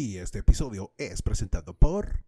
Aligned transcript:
Y 0.00 0.16
este 0.16 0.38
episodio 0.38 0.94
es 0.96 1.20
presentado 1.20 1.74
por. 1.78 2.24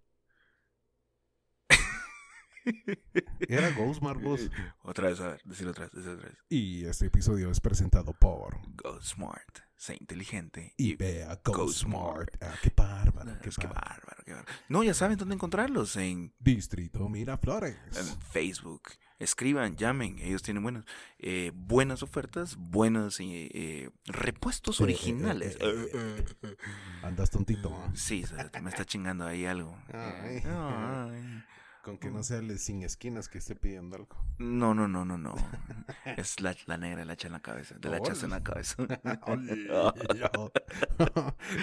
Era 3.48 3.70
Ghost 3.70 4.02
Marbles. 4.02 4.50
Otra 4.82 5.08
vez, 5.08 5.18
a 5.20 5.28
ver, 5.28 5.40
decirlo 5.46 5.70
otra 5.70 5.84
vez, 5.86 5.94
decirlo 5.94 6.18
otra 6.18 6.28
vez. 6.28 6.38
Y 6.50 6.84
este 6.84 7.06
episodio 7.06 7.50
es 7.50 7.62
presentado 7.62 8.12
por. 8.12 8.58
Go 8.76 9.00
Smart, 9.00 9.60
sé 9.74 9.96
inteligente. 9.98 10.74
Y 10.76 10.96
vea 10.96 11.40
Go, 11.42 11.52
Go 11.54 11.68
Smart. 11.68 12.36
Smart. 12.36 12.42
Ah, 12.42 12.58
qué 12.62 12.70
bárbaro, 12.76 13.38
qué 13.40 13.48
Es 13.48 13.56
que 13.56 13.66
bárbaro. 13.66 13.86
bárbaro, 13.96 14.22
qué 14.26 14.32
bárbaro. 14.34 14.52
No, 14.68 14.82
ya 14.82 14.92
saben 14.92 15.16
dónde 15.16 15.34
encontrarlos, 15.34 15.96
en, 15.96 16.34
Distrito 16.40 17.08
Miraflores. 17.08 17.78
en 17.96 18.20
Facebook. 18.20 18.82
Escriban, 19.22 19.76
llamen, 19.76 20.18
ellos 20.18 20.42
tienen 20.42 20.62
buenas, 20.62 20.84
eh, 21.18 21.52
buenas 21.54 22.02
ofertas, 22.02 22.56
buenos 22.56 23.20
eh, 23.20 23.48
eh, 23.54 23.90
repuestos 24.06 24.80
Eh, 24.80 24.82
eh, 24.82 24.84
originales. 24.84 25.56
eh, 25.60 26.24
eh. 26.42 26.56
Andas 27.02 27.30
tontito, 27.30 27.72
¿ah? 27.74 27.90
Sí, 27.94 28.24
me 28.60 28.70
está 28.70 28.84
chingando 28.84 29.24
ahí 29.24 29.46
algo. 29.46 29.76
Ay. 29.92 30.42
Ay. 30.44 31.44
Con 31.82 31.98
que 31.98 32.12
no 32.12 32.22
sea 32.22 32.38
el 32.38 32.56
sin 32.60 32.84
esquinas 32.84 33.28
que 33.28 33.38
esté 33.38 33.56
pidiendo 33.56 33.96
algo. 33.96 34.16
No, 34.38 34.72
no, 34.72 34.86
no, 34.86 35.04
no, 35.04 35.18
no. 35.18 35.34
Es 36.16 36.40
la, 36.40 36.54
la 36.66 36.78
negra, 36.78 37.04
la 37.04 37.14
echa 37.14 37.26
en 37.26 37.32
la 37.32 37.40
cabeza. 37.40 37.74
De 37.80 37.88
la 37.88 37.98
echas 37.98 38.22
en 38.22 38.30
la 38.30 38.42
cabeza. 38.42 38.76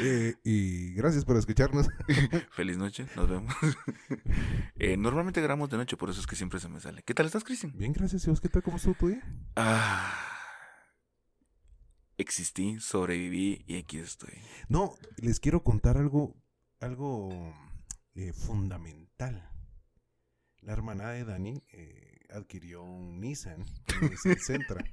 Eh, 0.02 0.36
y 0.44 0.94
gracias 0.94 1.24
por 1.24 1.38
escucharnos. 1.38 1.88
Feliz 2.52 2.78
noche, 2.78 3.08
nos 3.16 3.30
vemos. 3.30 3.56
Eh, 4.78 4.98
normalmente 4.98 5.42
grabamos 5.42 5.70
de 5.70 5.78
noche, 5.78 5.98
por 5.98 6.10
eso 6.10 6.20
es 6.20 6.28
que 6.28 6.36
siempre 6.36 6.60
se 6.60 6.68
me 6.68 6.80
sale. 6.80 7.02
¿Qué 7.04 7.14
tal 7.14 7.26
estás, 7.26 7.44
Cristian? 7.44 7.74
Bien, 7.78 7.94
gracias. 7.94 8.28
¿Y 8.28 8.30
vos 8.30 8.42
qué 8.42 8.50
tal? 8.50 8.62
¿Cómo 8.62 8.78
estuvo 8.78 8.96
tu 8.96 9.08
día? 9.08 9.24
Ah, 9.56 10.14
existí, 12.18 12.80
sobreviví 12.80 13.64
y 13.68 13.78
aquí 13.78 14.00
estoy. 14.00 14.34
No, 14.68 14.96
les 15.18 15.40
quiero 15.40 15.64
contar 15.64 15.98
algo, 15.98 16.36
algo 16.80 17.54
eh, 18.16 18.34
fundamental. 18.34 19.49
La 20.62 20.74
hermana 20.74 21.12
de 21.12 21.26
Dani 21.26 21.64
eh, 21.72 22.26
adquirió 22.32 22.84
un 22.84 23.20
Nissan, 23.20 23.66
un 24.02 24.10
Nissan 24.10 24.40
Sentra. 24.40 24.84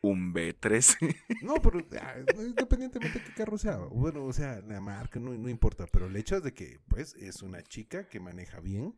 Un 0.00 0.32
B13. 0.32 1.42
No, 1.42 1.54
pero 1.54 1.84
ah, 2.00 2.14
independientemente 2.38 3.18
de 3.18 3.24
qué 3.24 3.32
carro 3.32 3.58
sea. 3.58 3.76
Bueno, 3.76 4.24
o 4.24 4.32
sea, 4.32 4.60
la 4.60 4.80
marca 4.80 5.18
no, 5.18 5.32
no 5.32 5.48
importa, 5.48 5.86
pero 5.90 6.06
el 6.06 6.16
hecho 6.16 6.36
es 6.36 6.42
de 6.44 6.54
que, 6.54 6.80
pues, 6.88 7.14
es 7.14 7.42
una 7.42 7.62
chica 7.62 8.08
que 8.08 8.20
maneja 8.20 8.60
bien 8.60 8.96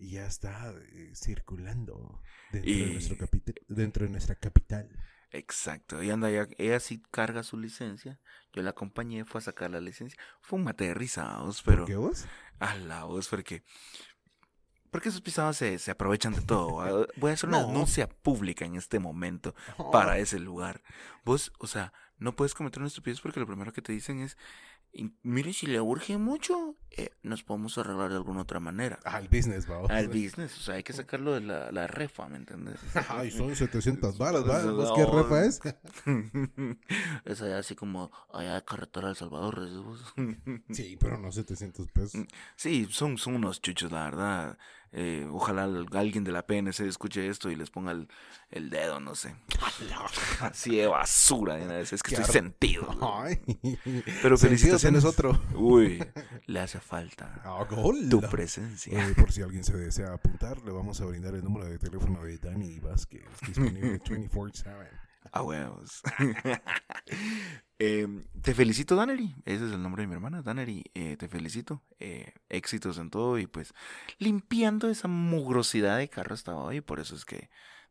y 0.00 0.12
ya 0.12 0.26
está 0.26 0.74
eh, 0.92 1.12
circulando 1.14 2.20
dentro, 2.50 2.72
de 2.72 2.92
nuestro 2.92 3.16
capital, 3.18 3.54
dentro 3.68 4.06
de 4.06 4.10
nuestra 4.10 4.34
capital. 4.34 4.90
Exacto. 5.30 6.02
Y 6.02 6.10
anda, 6.10 6.30
ya, 6.30 6.48
ella 6.58 6.80
sí 6.80 7.02
carga 7.10 7.42
su 7.42 7.56
licencia. 7.56 8.18
Yo 8.52 8.62
la 8.62 8.70
acompañé, 8.70 9.24
fue 9.24 9.38
a 9.38 9.42
sacar 9.42 9.70
la 9.70 9.80
licencia. 9.80 10.20
Fue 10.40 10.58
un 10.58 10.64
mate 10.64 10.86
de 10.86 10.94
risados, 10.94 11.62
pero... 11.62 11.82
¿Por 11.82 11.86
qué 11.86 11.96
vos? 11.96 12.26
A 12.58 12.76
la 12.76 13.04
voz, 13.04 13.28
porque. 13.28 13.62
Porque 14.90 15.08
esos 15.08 15.20
pisados 15.20 15.56
se, 15.56 15.78
se 15.78 15.90
aprovechan 15.90 16.34
de 16.34 16.40
todo. 16.42 16.80
Ah, 16.80 17.06
Voy 17.16 17.30
a 17.30 17.34
hacer 17.34 17.48
una 17.48 17.60
No. 17.60 17.66
denuncia 17.68 18.08
pública 18.08 18.64
en 18.64 18.74
este 18.76 18.98
momento 18.98 19.54
para 19.92 20.18
ese 20.18 20.38
lugar. 20.38 20.82
Vos, 21.24 21.52
o 21.58 21.66
sea, 21.66 21.92
no 22.18 22.34
puedes 22.36 22.54
cometer 22.54 22.80
una 22.80 22.88
estupidez 22.88 23.20
porque 23.20 23.40
lo 23.40 23.46
primero 23.46 23.72
que 23.72 23.82
te 23.82 23.92
dicen 23.92 24.20
es: 24.20 24.36
"Y 24.92 25.12
Mire, 25.22 25.52
si 25.52 25.66
le 25.66 25.80
urge 25.80 26.18
mucho, 26.18 26.74
eh, 26.96 27.10
nos 27.22 27.42
podemos 27.42 27.76
arreglar 27.78 28.10
de 28.10 28.16
alguna 28.16 28.42
otra 28.42 28.60
manera. 28.60 28.98
Al 29.04 29.28
business, 29.28 29.66
vamos. 29.66 29.90
Al 29.90 30.08
business, 30.08 30.56
o 30.58 30.60
sea, 30.60 30.74
hay 30.74 30.82
que 30.82 30.92
sacarlo 30.92 31.34
de 31.34 31.40
la, 31.40 31.70
la 31.72 31.86
refa, 31.86 32.28
¿me 32.28 32.36
entiendes? 32.38 32.78
Ay, 33.08 33.30
son 33.30 33.54
700 33.54 34.18
balas. 34.18 34.44
¿Vos 34.44 34.92
qué 34.96 35.06
refa 35.06 35.44
es? 35.44 35.60
es 37.24 37.42
allá 37.42 37.58
así 37.58 37.74
como 37.74 38.10
allá 38.32 38.54
de 38.54 38.64
carretera 38.64 39.06
de 39.08 39.12
El 39.12 39.16
Salvador. 39.16 39.60
Sí, 40.70 40.96
pero 41.00 41.18
no 41.18 41.32
700 41.32 41.88
pesos. 41.88 42.22
Sí, 42.56 42.86
son, 42.90 43.18
son 43.18 43.34
unos 43.36 43.60
chuchos, 43.60 43.90
la 43.92 44.04
verdad. 44.04 44.58
Eh, 44.92 45.24
ojalá 45.30 45.64
al- 45.64 45.86
alguien 45.92 46.24
de 46.24 46.32
la 46.32 46.44
PNC 46.46 46.80
escuche 46.80 47.28
esto 47.28 47.48
y 47.48 47.54
les 47.54 47.70
ponga 47.70 47.92
el, 47.92 48.08
el 48.50 48.70
dedo, 48.70 48.98
no 48.98 49.14
sé. 49.14 49.36
Así 50.40 50.76
de 50.76 50.88
basura, 50.88 51.54
de 51.56 51.80
es 51.82 52.02
que 52.02 52.14
estoy 52.16 52.24
sentido. 52.32 52.88
Ay. 53.00 53.40
Pero 54.22 54.36
felicitaciones. 54.36 55.04
otro. 55.04 55.40
Uy, 55.54 56.04
le 56.46 56.60
hace 56.80 56.88
falta 56.88 57.40
Ah, 57.44 57.66
tu 58.10 58.20
presencia. 58.22 58.92
Eh, 59.10 59.14
por 59.14 59.32
si 59.32 59.42
alguien 59.42 59.62
se 59.64 59.76
desea 59.76 60.12
apuntar, 60.12 60.60
le 60.62 60.72
vamos 60.72 61.00
a 61.00 61.04
brindar 61.04 61.34
el 61.34 61.44
número 61.44 61.66
de 61.66 61.78
teléfono 61.78 62.22
de 62.24 62.38
Dani 62.38 62.78
Vázquez, 62.80 63.24
disponible 63.46 64.00
24-7. 64.04 64.88
A 65.32 65.42
huevos. 65.42 66.02
Eh, 67.82 68.06
te 68.42 68.52
felicito, 68.54 68.94
Danery. 68.94 69.34
Ese 69.46 69.66
es 69.66 69.72
el 69.72 69.82
nombre 69.82 70.02
de 70.02 70.06
mi 70.06 70.12
hermana, 70.12 70.42
Danery. 70.42 70.84
Eh, 70.92 71.16
te 71.16 71.28
felicito. 71.28 71.82
Eh, 71.98 72.34
éxitos 72.50 72.98
en 72.98 73.08
todo 73.08 73.38
y 73.38 73.46
pues 73.46 73.72
limpiando 74.18 74.90
esa 74.90 75.08
mugrosidad 75.08 75.96
de 75.96 76.10
carro 76.10 76.34
estaba 76.34 76.62
hoy. 76.62 76.82
Por 76.82 77.00
eso 77.00 77.14
es 77.16 77.24
que 77.24 77.48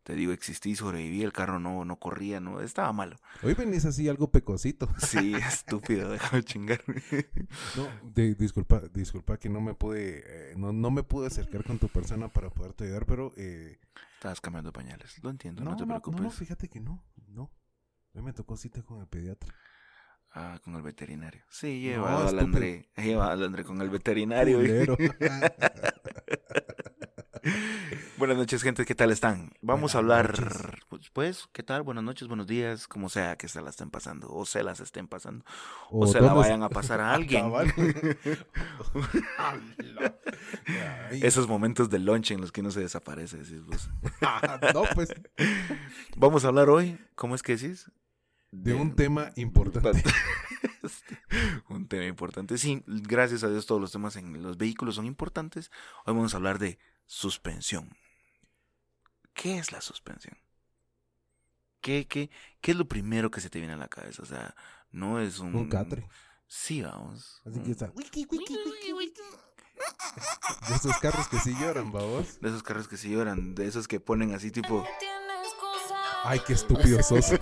te 0.09 0.15
digo, 0.15 0.31
existí, 0.31 0.75
sobreviví. 0.75 1.21
El 1.21 1.31
carro 1.31 1.59
no, 1.59 1.85
no 1.85 1.97
corría, 1.99 2.39
no 2.39 2.61
estaba 2.61 2.91
malo. 2.93 3.15
Hoy 3.43 3.53
venís 3.53 3.85
así 3.85 4.09
algo 4.09 4.31
pecosito. 4.31 4.89
Sí, 4.97 5.35
estúpido, 5.47 6.09
déjame 6.09 6.41
chingar. 6.43 6.81
No, 7.75 7.87
de- 8.15 8.33
disculpa, 8.33 8.81
disculpa 8.91 9.37
que 9.37 9.49
no 9.49 9.61
me 9.61 9.75
pude, 9.75 10.23
eh, 10.25 10.53
no, 10.57 10.73
no 10.73 10.89
me 10.89 11.03
pude 11.03 11.27
acercar 11.27 11.63
con 11.63 11.77
tu 11.77 11.89
persona 11.89 12.27
para 12.27 12.49
poderte 12.49 12.85
ayudar, 12.85 13.05
pero 13.05 13.31
eh, 13.37 13.77
Estabas 14.15 14.41
cambiando 14.41 14.73
pañales. 14.73 15.23
Lo 15.23 15.29
entiendo, 15.29 15.63
no, 15.63 15.71
no, 15.71 15.77
te 15.77 15.83
no, 15.83 15.87
preocupes. 15.89 16.21
no, 16.21 16.23
no, 16.25 16.31
fíjate 16.31 16.69
que 16.69 16.79
no, 16.79 17.03
no. 17.27 17.51
Hoy 18.15 18.23
me 18.23 18.33
tocó 18.33 18.57
cita 18.57 18.81
con 18.81 18.99
el 19.01 19.07
pediatra. 19.07 19.53
Ah, 20.31 20.59
con 20.63 20.75
el 20.75 20.81
veterinario. 20.81 21.43
Sí, 21.49 21.67
No, 21.67 21.91
lleva 21.91 22.17
al 22.17 22.23
estúpido. 22.25 22.45
André. 22.45 22.89
Lleva 22.97 23.31
al 23.31 23.43
André 23.43 23.63
con 23.63 23.79
el 23.81 23.89
veterinario. 23.91 24.59
Buenas 28.19 28.35
noches, 28.35 28.61
gente. 28.63 28.83
¿Qué 28.83 28.95
tal 28.95 29.11
están? 29.11 29.53
Vamos 29.61 29.95
a 29.95 29.99
hablar. 29.99 30.37
noches. 30.91 31.09
Pues, 31.13 31.47
¿qué 31.53 31.63
tal? 31.63 31.83
Buenas 31.83 32.03
noches, 32.03 32.27
buenos 32.27 32.47
días, 32.47 32.85
como 32.85 33.07
sea 33.07 33.37
que 33.37 33.47
se 33.47 33.61
la 33.61 33.69
estén 33.69 33.91
pasando, 33.91 34.27
o 34.29 34.45
se 34.45 34.61
las 34.61 34.81
estén 34.81 35.07
pasando, 35.07 35.45
o, 35.89 36.05
se 36.05 36.19
la 36.19 36.33
vayan 36.33 36.61
a 36.61 36.67
pasar 36.67 36.99
a 36.99 37.13
alguien. 37.15 37.49
Esos 41.11 41.47
momentos 41.47 41.89
de 41.89 41.99
lunch 41.99 42.31
en 42.31 42.41
los 42.41 42.51
que 42.51 42.59
uno 42.59 42.71
se 42.71 42.81
desaparece, 42.81 43.37
decís 43.37 43.63
vos. 43.63 43.89
no, 44.73 44.83
pues, 44.93 45.13
Vamos 46.17 46.43
a 46.43 46.49
hablar 46.49 46.69
hoy, 46.69 46.99
¿cómo 47.15 47.35
es 47.35 47.41
que 47.41 47.55
decís? 47.55 47.89
de 48.51 48.73
un 48.73 48.97
tema 48.97 49.31
importante. 49.37 50.03
un 51.69 51.87
tema 51.87 52.03
importante. 52.03 52.57
Sí, 52.57 52.83
gracias 52.85 53.45
a 53.45 53.49
Dios 53.49 53.65
todos 53.65 53.79
los 53.79 53.93
temas 53.93 54.17
en 54.17 54.43
los 54.43 54.57
vehículos 54.57 54.95
son 54.95 55.05
importantes. 55.05 55.71
Hoy 56.05 56.15
vamos 56.15 56.33
a 56.33 56.37
hablar 56.37 56.59
de 56.59 56.79
suspensión. 57.05 57.95
¿Qué 59.39 59.57
es 59.57 59.71
la 59.71 59.79
suspensión? 59.79 60.37
¿Qué, 61.79 62.05
qué, 62.07 62.29
qué 62.59 62.71
es 62.71 62.77
lo 62.77 62.89
primero 62.89 63.31
que 63.31 63.39
se 63.39 63.49
te 63.49 63.59
viene 63.59 63.75
a 63.75 63.77
la 63.77 63.87
cabeza? 63.87 64.21
O 64.21 64.25
sea, 64.25 64.53
no 64.91 65.21
es 65.21 65.39
un... 65.39 65.55
Un 65.55 65.69
catre. 65.69 66.09
Sí, 66.45 66.81
vamos. 66.81 67.41
Así 67.45 67.61
que 67.61 67.71
está. 67.71 67.87
De 67.87 68.03
esos 70.75 70.97
carros 70.97 71.29
que 71.29 71.39
sí 71.39 71.55
lloran, 71.57 71.93
babos. 71.93 72.41
De 72.41 72.49
esos 72.49 72.63
carros 72.63 72.89
que 72.89 72.97
se 72.97 73.07
lloran, 73.07 73.55
de 73.55 73.65
esos 73.65 73.87
que 73.87 74.01
ponen 74.01 74.33
así 74.33 74.51
tipo... 74.51 74.85
Ay, 76.25 76.41
qué 76.45 76.51
estúpido 76.51 77.01
sos. 77.01 77.29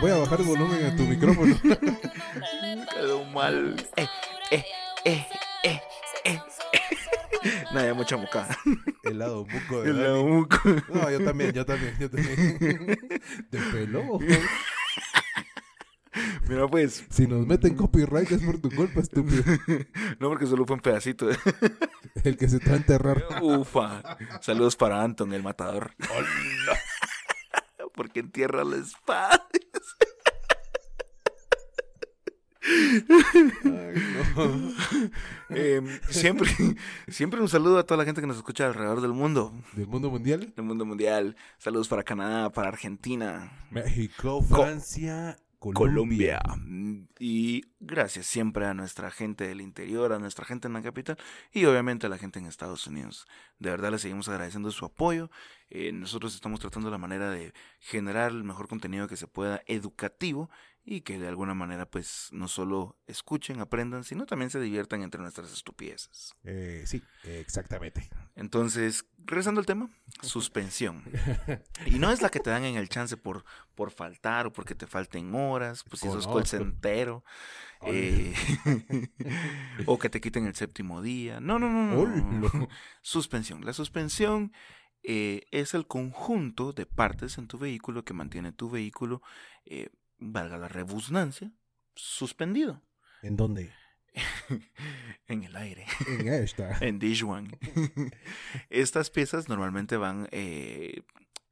Voy 0.00 0.10
a 0.10 0.16
bajar 0.16 0.40
el 0.40 0.46
volumen 0.46 0.86
a 0.86 0.96
tu 0.96 1.02
micrófono. 1.02 1.54
Quedó 2.94 3.24
mal. 3.24 3.76
Eh, 3.96 4.08
eh, 4.52 4.64
eh, 5.04 5.26
eh, 5.64 5.82
Nada, 7.72 7.94
mucha 7.94 8.16
moca. 8.16 8.48
El 9.04 9.18
lado 9.18 9.44
buco 9.44 9.82
de 9.82 9.90
El 9.90 9.96
Dani. 9.98 10.20
amuco. 10.20 10.58
No, 10.92 11.10
yo 11.10 11.24
también, 11.24 11.52
yo 11.52 11.64
también, 11.64 11.96
yo 11.98 12.10
también. 12.10 12.58
De 13.50 13.58
pelo. 13.72 14.18
Mira 16.48 16.66
pues, 16.66 17.04
Si 17.10 17.26
nos 17.26 17.46
meten 17.46 17.76
copyright 17.76 18.30
es 18.32 18.42
por 18.42 18.58
tu 18.60 18.70
culpa, 18.70 19.00
estúpido. 19.00 19.42
no 20.18 20.28
porque 20.28 20.46
solo 20.46 20.64
fue 20.66 20.76
un 20.76 20.82
pedacito. 20.82 21.28
El 22.24 22.36
que 22.36 22.48
se 22.48 22.58
te 22.58 22.70
va 22.70 22.74
a 22.74 22.78
enterrar. 22.78 23.24
Ufa. 23.42 24.02
Saludos 24.40 24.74
para 24.76 25.02
Anton, 25.02 25.32
el 25.32 25.42
matador. 25.42 25.92
Porque 27.94 28.20
entierra 28.20 28.64
la 28.64 28.76
espada. 28.76 29.47
Ay, 32.68 34.02
no. 34.34 34.72
Eh, 35.50 35.82
siempre, 36.10 36.48
siempre 37.08 37.40
un 37.40 37.48
saludo 37.48 37.78
a 37.78 37.84
toda 37.86 37.98
la 37.98 38.04
gente 38.04 38.20
que 38.20 38.26
nos 38.26 38.36
escucha 38.36 38.66
alrededor 38.66 39.00
del 39.00 39.12
mundo, 39.12 39.52
Del 39.72 39.86
mundo 39.86 40.10
mundial. 40.10 40.52
del 40.54 40.64
mundo 40.64 40.84
mundial. 40.84 41.36
Saludos 41.58 41.88
para 41.88 42.02
Canadá, 42.02 42.50
para 42.50 42.68
Argentina, 42.68 43.50
México, 43.70 44.42
Francia, 44.42 45.38
Colombia. 45.58 46.38
Colombia. 46.38 46.42
Mm, 46.66 47.08
Y 47.18 47.64
gracias 47.80 48.26
siempre 48.26 48.66
a 48.66 48.74
nuestra 48.74 49.10
gente 49.10 49.48
del 49.48 49.60
interior, 49.60 50.12
a 50.12 50.18
nuestra 50.18 50.44
gente 50.44 50.68
en 50.68 50.74
la 50.74 50.82
capital 50.82 51.16
y 51.52 51.64
obviamente 51.64 52.06
a 52.06 52.10
la 52.10 52.18
gente 52.18 52.38
en 52.38 52.46
Estados 52.46 52.86
Unidos. 52.86 53.26
De 53.58 53.70
verdad 53.70 53.90
les 53.90 54.02
seguimos 54.02 54.28
agradeciendo 54.28 54.70
su 54.70 54.84
apoyo. 54.84 55.30
Eh, 55.70 55.92
nosotros 55.92 56.34
estamos 56.34 56.60
tratando 56.60 56.90
la 56.90 56.98
manera 56.98 57.30
de 57.30 57.52
generar 57.80 58.30
el 58.32 58.44
mejor 58.44 58.68
contenido 58.68 59.08
que 59.08 59.16
se 59.16 59.26
pueda 59.26 59.62
educativo 59.66 60.48
y 60.90 61.02
que 61.02 61.18
de 61.18 61.28
alguna 61.28 61.52
manera 61.52 61.84
pues 61.84 62.28
no 62.32 62.48
solo 62.48 62.96
escuchen, 63.06 63.60
aprendan, 63.60 64.04
sino 64.04 64.24
también 64.24 64.48
se 64.48 64.58
diviertan 64.58 65.02
entre 65.02 65.20
nuestras 65.20 65.52
estupideces. 65.52 66.34
Eh, 66.44 66.84
sí, 66.86 67.02
exactamente. 67.24 68.08
Entonces, 68.36 69.04
regresando 69.18 69.60
al 69.60 69.66
tema, 69.66 69.90
suspensión. 70.22 71.04
Y 71.86 71.98
no 71.98 72.10
es 72.10 72.22
la 72.22 72.30
que 72.30 72.40
te 72.40 72.48
dan 72.48 72.64
en 72.64 72.76
el 72.76 72.88
chance 72.88 73.18
por, 73.18 73.44
por 73.74 73.90
faltar 73.90 74.46
o 74.46 74.52
porque 74.52 74.74
te 74.74 74.86
falten 74.86 75.34
horas, 75.34 75.84
pues 75.84 76.00
si 76.00 76.08
sos 76.08 76.26
call 76.26 76.44
Ay. 77.80 78.34
eh, 78.34 79.10
o 79.86 79.98
que 79.98 80.08
te 80.08 80.22
quiten 80.22 80.46
el 80.46 80.54
séptimo 80.54 81.02
día. 81.02 81.38
No, 81.38 81.58
no, 81.58 81.68
no, 81.68 82.06
no. 82.06 82.68
Suspensión. 83.02 83.64
La 83.64 83.74
suspensión 83.74 84.52
eh, 85.02 85.46
es 85.52 85.74
el 85.74 85.86
conjunto 85.86 86.72
de 86.72 86.84
partes 86.84 87.38
en 87.38 87.46
tu 87.46 87.58
vehículo 87.58 88.04
que 88.04 88.14
mantiene 88.14 88.52
tu 88.52 88.68
vehículo, 88.68 89.22
eh, 89.64 89.90
valga 90.18 90.58
la 90.58 90.68
rebusnancia, 90.68 91.52
suspendido 91.94 92.82
¿En 93.22 93.36
dónde? 93.36 93.72
en 95.28 95.42
el 95.44 95.56
aire. 95.56 95.86
En 96.06 96.28
esta. 96.28 96.76
En 96.80 96.98
Dijuan. 96.98 97.50
Estas 98.70 99.10
piezas 99.10 99.48
normalmente 99.48 99.96
van 99.96 100.28
eh, 100.32 101.02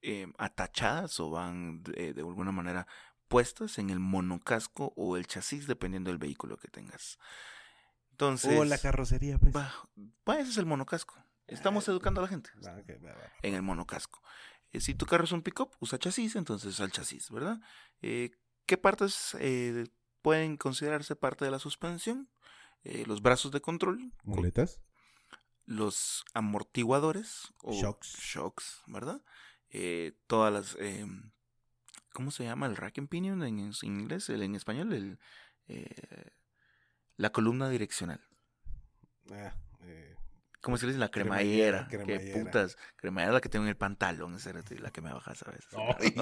eh, 0.02 0.26
atachadas 0.38 1.18
o 1.20 1.30
van 1.30 1.82
eh, 1.94 2.12
de 2.14 2.20
alguna 2.22 2.52
manera 2.52 2.86
puestas 3.28 3.78
en 3.78 3.90
el 3.90 3.98
monocasco 4.00 4.92
o 4.96 5.16
el 5.16 5.26
chasis, 5.26 5.66
dependiendo 5.66 6.10
del 6.10 6.18
vehículo 6.18 6.56
que 6.56 6.68
tengas. 6.68 7.18
Entonces, 8.12 8.58
O 8.58 8.64
la 8.64 8.78
carrocería, 8.78 9.38
pues. 9.38 9.54
va, 9.54 9.72
va, 10.28 10.38
ese 10.38 10.50
es 10.50 10.56
el 10.58 10.66
monocasco. 10.66 11.16
Estamos 11.48 11.86
educando 11.88 12.20
a 12.20 12.24
la 12.24 12.28
gente 12.28 12.50
Ah, 12.66 12.76
ok, 12.80 13.04
va, 13.04 13.12
va. 13.12 13.32
en 13.42 13.54
el 13.54 13.62
monocasco. 13.62 14.22
Eh, 14.72 14.80
si 14.80 14.94
tu 14.94 15.06
carro 15.06 15.24
es 15.24 15.32
un 15.32 15.42
pick-up, 15.42 15.70
usa 15.80 15.98
chasis, 15.98 16.34
entonces 16.36 16.80
al 16.80 16.90
chasis, 16.90 17.30
¿verdad? 17.30 17.60
Eh, 18.02 18.30
¿Qué 18.66 18.76
partes 18.76 19.36
eh, 19.40 19.86
pueden 20.22 20.56
considerarse 20.56 21.16
parte 21.16 21.44
de 21.44 21.50
la 21.50 21.58
suspensión? 21.58 22.28
Eh, 22.84 23.04
los 23.06 23.22
brazos 23.22 23.52
de 23.52 23.60
control, 23.60 24.12
co- 24.26 24.36
¿Muletas? 24.36 24.80
los 25.64 26.24
amortiguadores 26.34 27.52
o 27.62 27.72
Shocks. 27.72 28.08
shocks, 28.18 28.82
¿verdad? 28.86 29.22
Eh, 29.70 30.12
todas 30.26 30.52
las... 30.52 30.76
eh, 30.80 31.06
¿Cómo 32.12 32.30
se 32.30 32.44
llama? 32.44 32.66
El 32.66 32.76
rack 32.76 32.98
and 32.98 33.08
pinion 33.08 33.42
en, 33.42 33.58
en 33.58 33.72
inglés, 33.82 34.28
el, 34.30 34.42
en 34.42 34.54
español, 34.54 34.92
el, 34.92 35.18
eh, 35.68 36.30
la 37.16 37.30
columna 37.30 37.68
direccional. 37.68 38.20
Ah, 39.30 39.54
eh, 39.82 40.15
¿Cómo 40.66 40.76
se 40.78 40.86
dice? 40.88 40.98
La 40.98 41.10
Cremallera, 41.12 41.86
cremallera. 41.86 41.88
Qué 41.88 42.18
cremallera. 42.18 42.44
putas. 42.44 42.76
Cremallera 42.96 43.30
es 43.30 43.34
la 43.34 43.40
que 43.40 43.48
tengo 43.48 43.64
en 43.66 43.68
el 43.68 43.76
pantalón, 43.76 44.34
esa 44.34 44.50
era 44.50 44.62
la 44.80 44.90
que 44.90 45.00
me 45.00 45.12
bajas 45.12 45.40
a 45.44 45.50
veces. 45.52 45.68
Ay, 46.00 46.12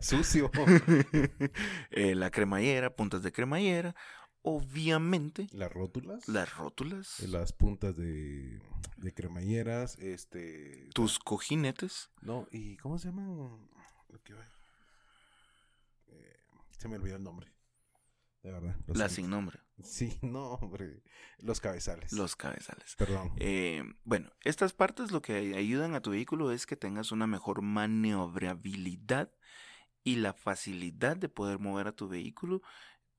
sucio. 0.00 0.50
Eh, 1.90 2.14
la 2.14 2.30
cremallera, 2.30 2.96
puntas 2.96 3.22
de 3.22 3.32
cremallera. 3.32 3.94
Obviamente, 4.40 5.46
Las 5.52 5.70
rótulas. 5.70 6.26
las 6.26 6.56
rótulas, 6.56 7.20
Las 7.28 7.52
puntas 7.52 7.94
de, 7.96 8.62
de 8.96 9.12
cremalleras. 9.12 9.98
Este. 9.98 10.88
tus 10.94 11.18
cojinetes, 11.18 12.08
No, 12.22 12.48
¿y 12.50 12.78
cómo 12.78 12.98
se 12.98 13.08
llaman? 13.08 13.68
Lo 14.08 14.22
que 14.24 14.32
va- 14.32 14.48
Eh, 16.08 16.40
se 16.78 16.88
me 16.88 16.96
olvidó 16.96 17.16
el 17.16 17.22
nombre. 17.22 17.52
De 18.42 18.50
verdad. 18.52 18.74
lo 18.86 18.94
la 18.94 19.08
siento. 19.08 19.14
sin 19.14 19.30
nombre, 19.30 19.60
Sí, 19.84 20.18
no, 20.22 20.54
hombre. 20.54 21.02
Los 21.38 21.60
cabezales. 21.60 22.12
los 22.12 22.36
cabezales. 22.36 22.94
Perdón. 22.96 23.32
Eh, 23.36 23.82
bueno, 24.04 24.30
estas 24.42 24.72
partes 24.72 25.10
lo 25.12 25.22
que 25.22 25.34
ay- 25.34 25.54
ayudan 25.54 25.94
a 25.94 26.00
tu 26.02 26.10
vehículo 26.10 26.52
es 26.52 26.66
que 26.66 26.76
tengas 26.76 27.12
una 27.12 27.26
mejor 27.26 27.62
maniobrabilidad 27.62 29.30
y 30.04 30.16
la 30.16 30.32
facilidad 30.32 31.16
de 31.16 31.28
poder 31.28 31.58
mover 31.58 31.86
a 31.88 31.92
tu 31.96 32.08
vehículo 32.08 32.62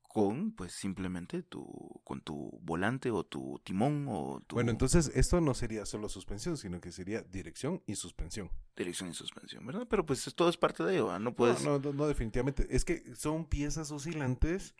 con, 0.02 0.52
pues, 0.52 0.72
simplemente 0.72 1.42
tu, 1.42 1.66
con 2.04 2.20
tu 2.20 2.56
volante 2.62 3.10
o 3.10 3.24
tu 3.24 3.60
timón 3.64 4.06
o 4.08 4.40
tu 4.46 4.54
Bueno, 4.54 4.70
entonces 4.70 5.10
esto 5.14 5.40
no 5.40 5.54
sería 5.54 5.84
solo 5.86 6.08
suspensión, 6.08 6.56
sino 6.56 6.80
que 6.80 6.92
sería 6.92 7.22
dirección 7.22 7.82
y 7.86 7.96
suspensión. 7.96 8.50
dirección 8.76 9.10
y 9.10 9.14
suspensión, 9.14 9.66
¿verdad? 9.66 9.88
Pero 9.90 10.06
pues 10.06 10.32
todo 10.36 10.48
es 10.48 10.56
parte 10.56 10.84
de 10.84 10.94
ello, 10.94 11.06
¿verdad? 11.06 11.20
no 11.20 11.34
puedes... 11.34 11.64
No, 11.64 11.80
no, 11.80 11.92
no, 11.92 12.06
definitivamente. 12.06 12.66
Es 12.70 12.84
que 12.84 13.02
son 13.16 13.46
piezas 13.46 13.90
oscilantes 13.90 14.76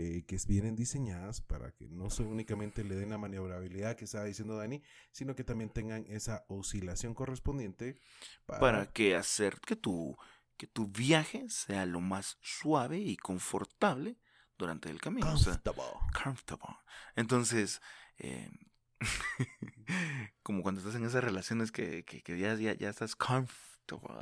eh, 0.00 0.22
que 0.28 0.38
vienen 0.46 0.76
diseñadas 0.76 1.40
para 1.40 1.72
que 1.72 1.88
no 1.88 2.08
se 2.08 2.22
únicamente 2.22 2.84
le 2.84 2.94
den 2.94 3.10
la 3.10 3.18
maniobrabilidad 3.18 3.96
que 3.96 4.04
estaba 4.04 4.26
diciendo 4.26 4.56
Dani, 4.56 4.80
sino 5.10 5.34
que 5.34 5.42
también 5.42 5.70
tengan 5.70 6.04
esa 6.06 6.44
oscilación 6.46 7.14
correspondiente 7.14 8.00
para, 8.46 8.60
para 8.60 8.92
que 8.92 9.16
hacer 9.16 9.60
que 9.60 9.74
tu, 9.74 10.16
que 10.56 10.68
tu 10.68 10.86
viaje 10.86 11.50
sea 11.50 11.84
lo 11.84 12.00
más 12.00 12.38
suave 12.40 12.98
y 12.98 13.16
confortable 13.16 14.20
durante 14.56 14.88
el 14.88 15.00
camino. 15.00 15.32
o 15.32 15.36
sea, 15.36 15.60
Comfortable. 15.60 16.12
comfortable. 16.22 16.76
Entonces, 17.16 17.82
eh, 18.18 18.52
como 20.44 20.62
cuando 20.62 20.80
estás 20.80 20.94
en 20.94 21.06
esas 21.06 21.24
relaciones 21.24 21.72
que, 21.72 22.04
que, 22.04 22.22
que 22.22 22.38
ya, 22.38 22.54
ya, 22.54 22.72
ya 22.74 22.88
estás 22.88 23.16
comfortable 23.16 23.67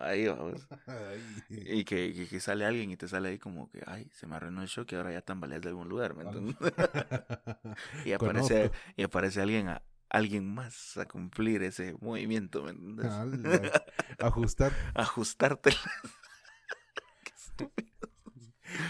ahí, 0.00 0.26
vamos, 0.28 0.66
Ay. 0.86 1.20
y 1.48 1.84
que, 1.84 2.12
que- 2.14 2.28
que 2.28 2.40
sale 2.40 2.64
alguien 2.64 2.90
y 2.90 2.96
te 2.96 3.08
sale 3.08 3.28
ahí 3.30 3.38
como 3.38 3.70
que, 3.70 3.82
ay, 3.86 4.08
se 4.12 4.26
me 4.26 4.36
arruinó 4.36 4.62
el 4.62 4.68
show 4.68 4.84
que 4.86 4.96
ahora 4.96 5.12
ya 5.12 5.22
tambaleas 5.22 5.62
de 5.62 5.68
algún 5.68 5.88
lugar, 5.88 6.14
¿me 6.14 6.24
entiendes? 6.24 6.56
y, 8.04 8.12
aparece, 8.12 8.54
Conozco. 8.54 8.76
y 8.96 9.02
aparece 9.02 9.40
alguien 9.42 9.68
a, 9.68 9.82
alguien 10.08 10.52
más 10.52 10.96
a 10.96 11.06
cumplir 11.06 11.62
ese 11.62 11.94
movimiento, 12.00 12.62
¿me 12.62 12.70
entiendes? 12.70 13.72
Ajustar. 14.20 14.72
Ajustarte. 14.94 15.70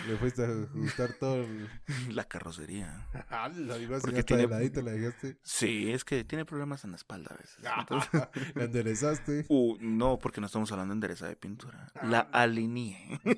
Le 0.08 0.16
fuiste 0.16 0.42
a 0.44 0.48
ajustar 0.48 1.12
todo 1.14 1.42
el... 1.42 1.68
la 2.14 2.24
carrocería. 2.24 3.06
Vas 3.30 4.02
Porque 4.02 4.22
tiene- 4.22 4.46
ladito 4.46 4.82
la 4.82 4.92
dejaste. 4.92 5.38
Sí, 5.42 5.90
es 5.92 6.04
que 6.04 6.24
tiene 6.24 6.44
problemas 6.44 6.84
en 6.84 6.90
la 6.92 6.96
espalda 6.96 7.34
a 7.34 7.36
veces. 7.38 7.58
Ah. 7.66 7.80
Entonces- 7.80 8.28
La 8.54 8.64
enderezaste. 8.64 9.46
Uh, 9.48 9.76
no, 9.80 10.18
porque 10.18 10.40
no 10.40 10.46
estamos 10.46 10.70
hablando 10.72 10.92
de 10.92 10.96
endereza 10.96 11.28
de 11.28 11.36
pintura. 11.36 11.92
La 12.02 12.20
alineé. 12.20 13.20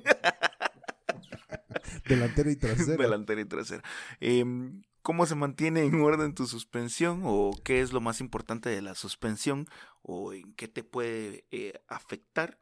Delantera 2.07 2.51
y 2.51 2.55
trasera. 2.55 2.97
Delantera 3.03 3.41
y 3.41 3.45
trasera. 3.45 3.83
Em, 4.19 4.81
¿Cómo 5.01 5.25
se 5.25 5.35
mantiene 5.35 5.83
en 5.85 6.01
orden 6.01 6.35
tu 6.35 6.45
suspensión? 6.45 7.21
¿O 7.23 7.51
qué 7.63 7.81
es 7.81 7.93
lo 7.93 8.01
más 8.01 8.19
importante 8.19 8.69
de 8.69 8.81
la 8.81 8.95
suspensión? 8.95 9.65
¿O 10.01 10.33
en 10.33 10.53
qué 10.53 10.67
te 10.67 10.83
puede 10.83 11.45
eh, 11.51 11.81
afectar? 11.87 12.59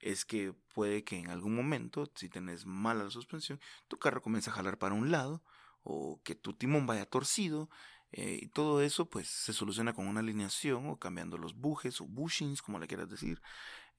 Es 0.00 0.24
que 0.24 0.54
puede 0.76 1.04
que 1.04 1.16
en 1.18 1.30
algún 1.30 1.54
momento, 1.56 2.10
si 2.14 2.28
tenés 2.28 2.66
mala 2.66 3.04
la 3.04 3.10
suspensión, 3.10 3.58
tu 3.88 3.98
carro 3.98 4.20
comience 4.22 4.50
a 4.50 4.52
jalar 4.52 4.76
para 4.78 4.94
un 4.94 5.10
lado 5.10 5.42
o 5.82 6.20
que 6.24 6.34
tu 6.34 6.52
timón 6.54 6.86
vaya 6.86 7.06
torcido. 7.06 7.68
eh, 8.12 8.38
y 8.42 8.48
todo 8.48 8.82
eso 8.82 9.08
pues 9.10 9.28
se 9.28 9.52
soluciona 9.52 9.92
con 9.94 10.06
una 10.08 10.20
alineación 10.20 10.88
o 10.90 10.98
cambiando 10.98 11.38
los 11.38 11.54
bujes 11.54 12.00
o 12.00 12.06
bushings, 12.06 12.62
como 12.62 12.78
le 12.78 12.86
quieras 12.88 13.08
decir. 13.08 13.40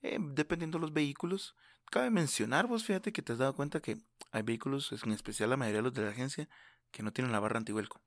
eh, 0.02 0.18
dependiendo 0.20 0.78
de 0.78 0.82
los 0.82 0.92
vehículos. 0.92 1.56
Cabe 1.90 2.10
mencionar, 2.10 2.66
vos 2.68 2.84
fíjate 2.84 3.12
que 3.12 3.22
te 3.22 3.32
has 3.32 3.38
dado 3.38 3.54
cuenta 3.56 3.80
que 3.80 3.98
hay 4.32 4.42
vehículos, 4.42 4.92
en 5.04 5.12
especial 5.12 5.50
la 5.50 5.56
mayoría 5.56 5.78
de 5.80 5.84
los 5.84 5.94
de 5.94 6.02
la 6.02 6.10
agencia, 6.10 6.48
que 6.92 7.02
no 7.02 7.12
tienen 7.12 7.32
la 7.32 7.40
barra 7.40 7.58
antihuelco. 7.58 8.00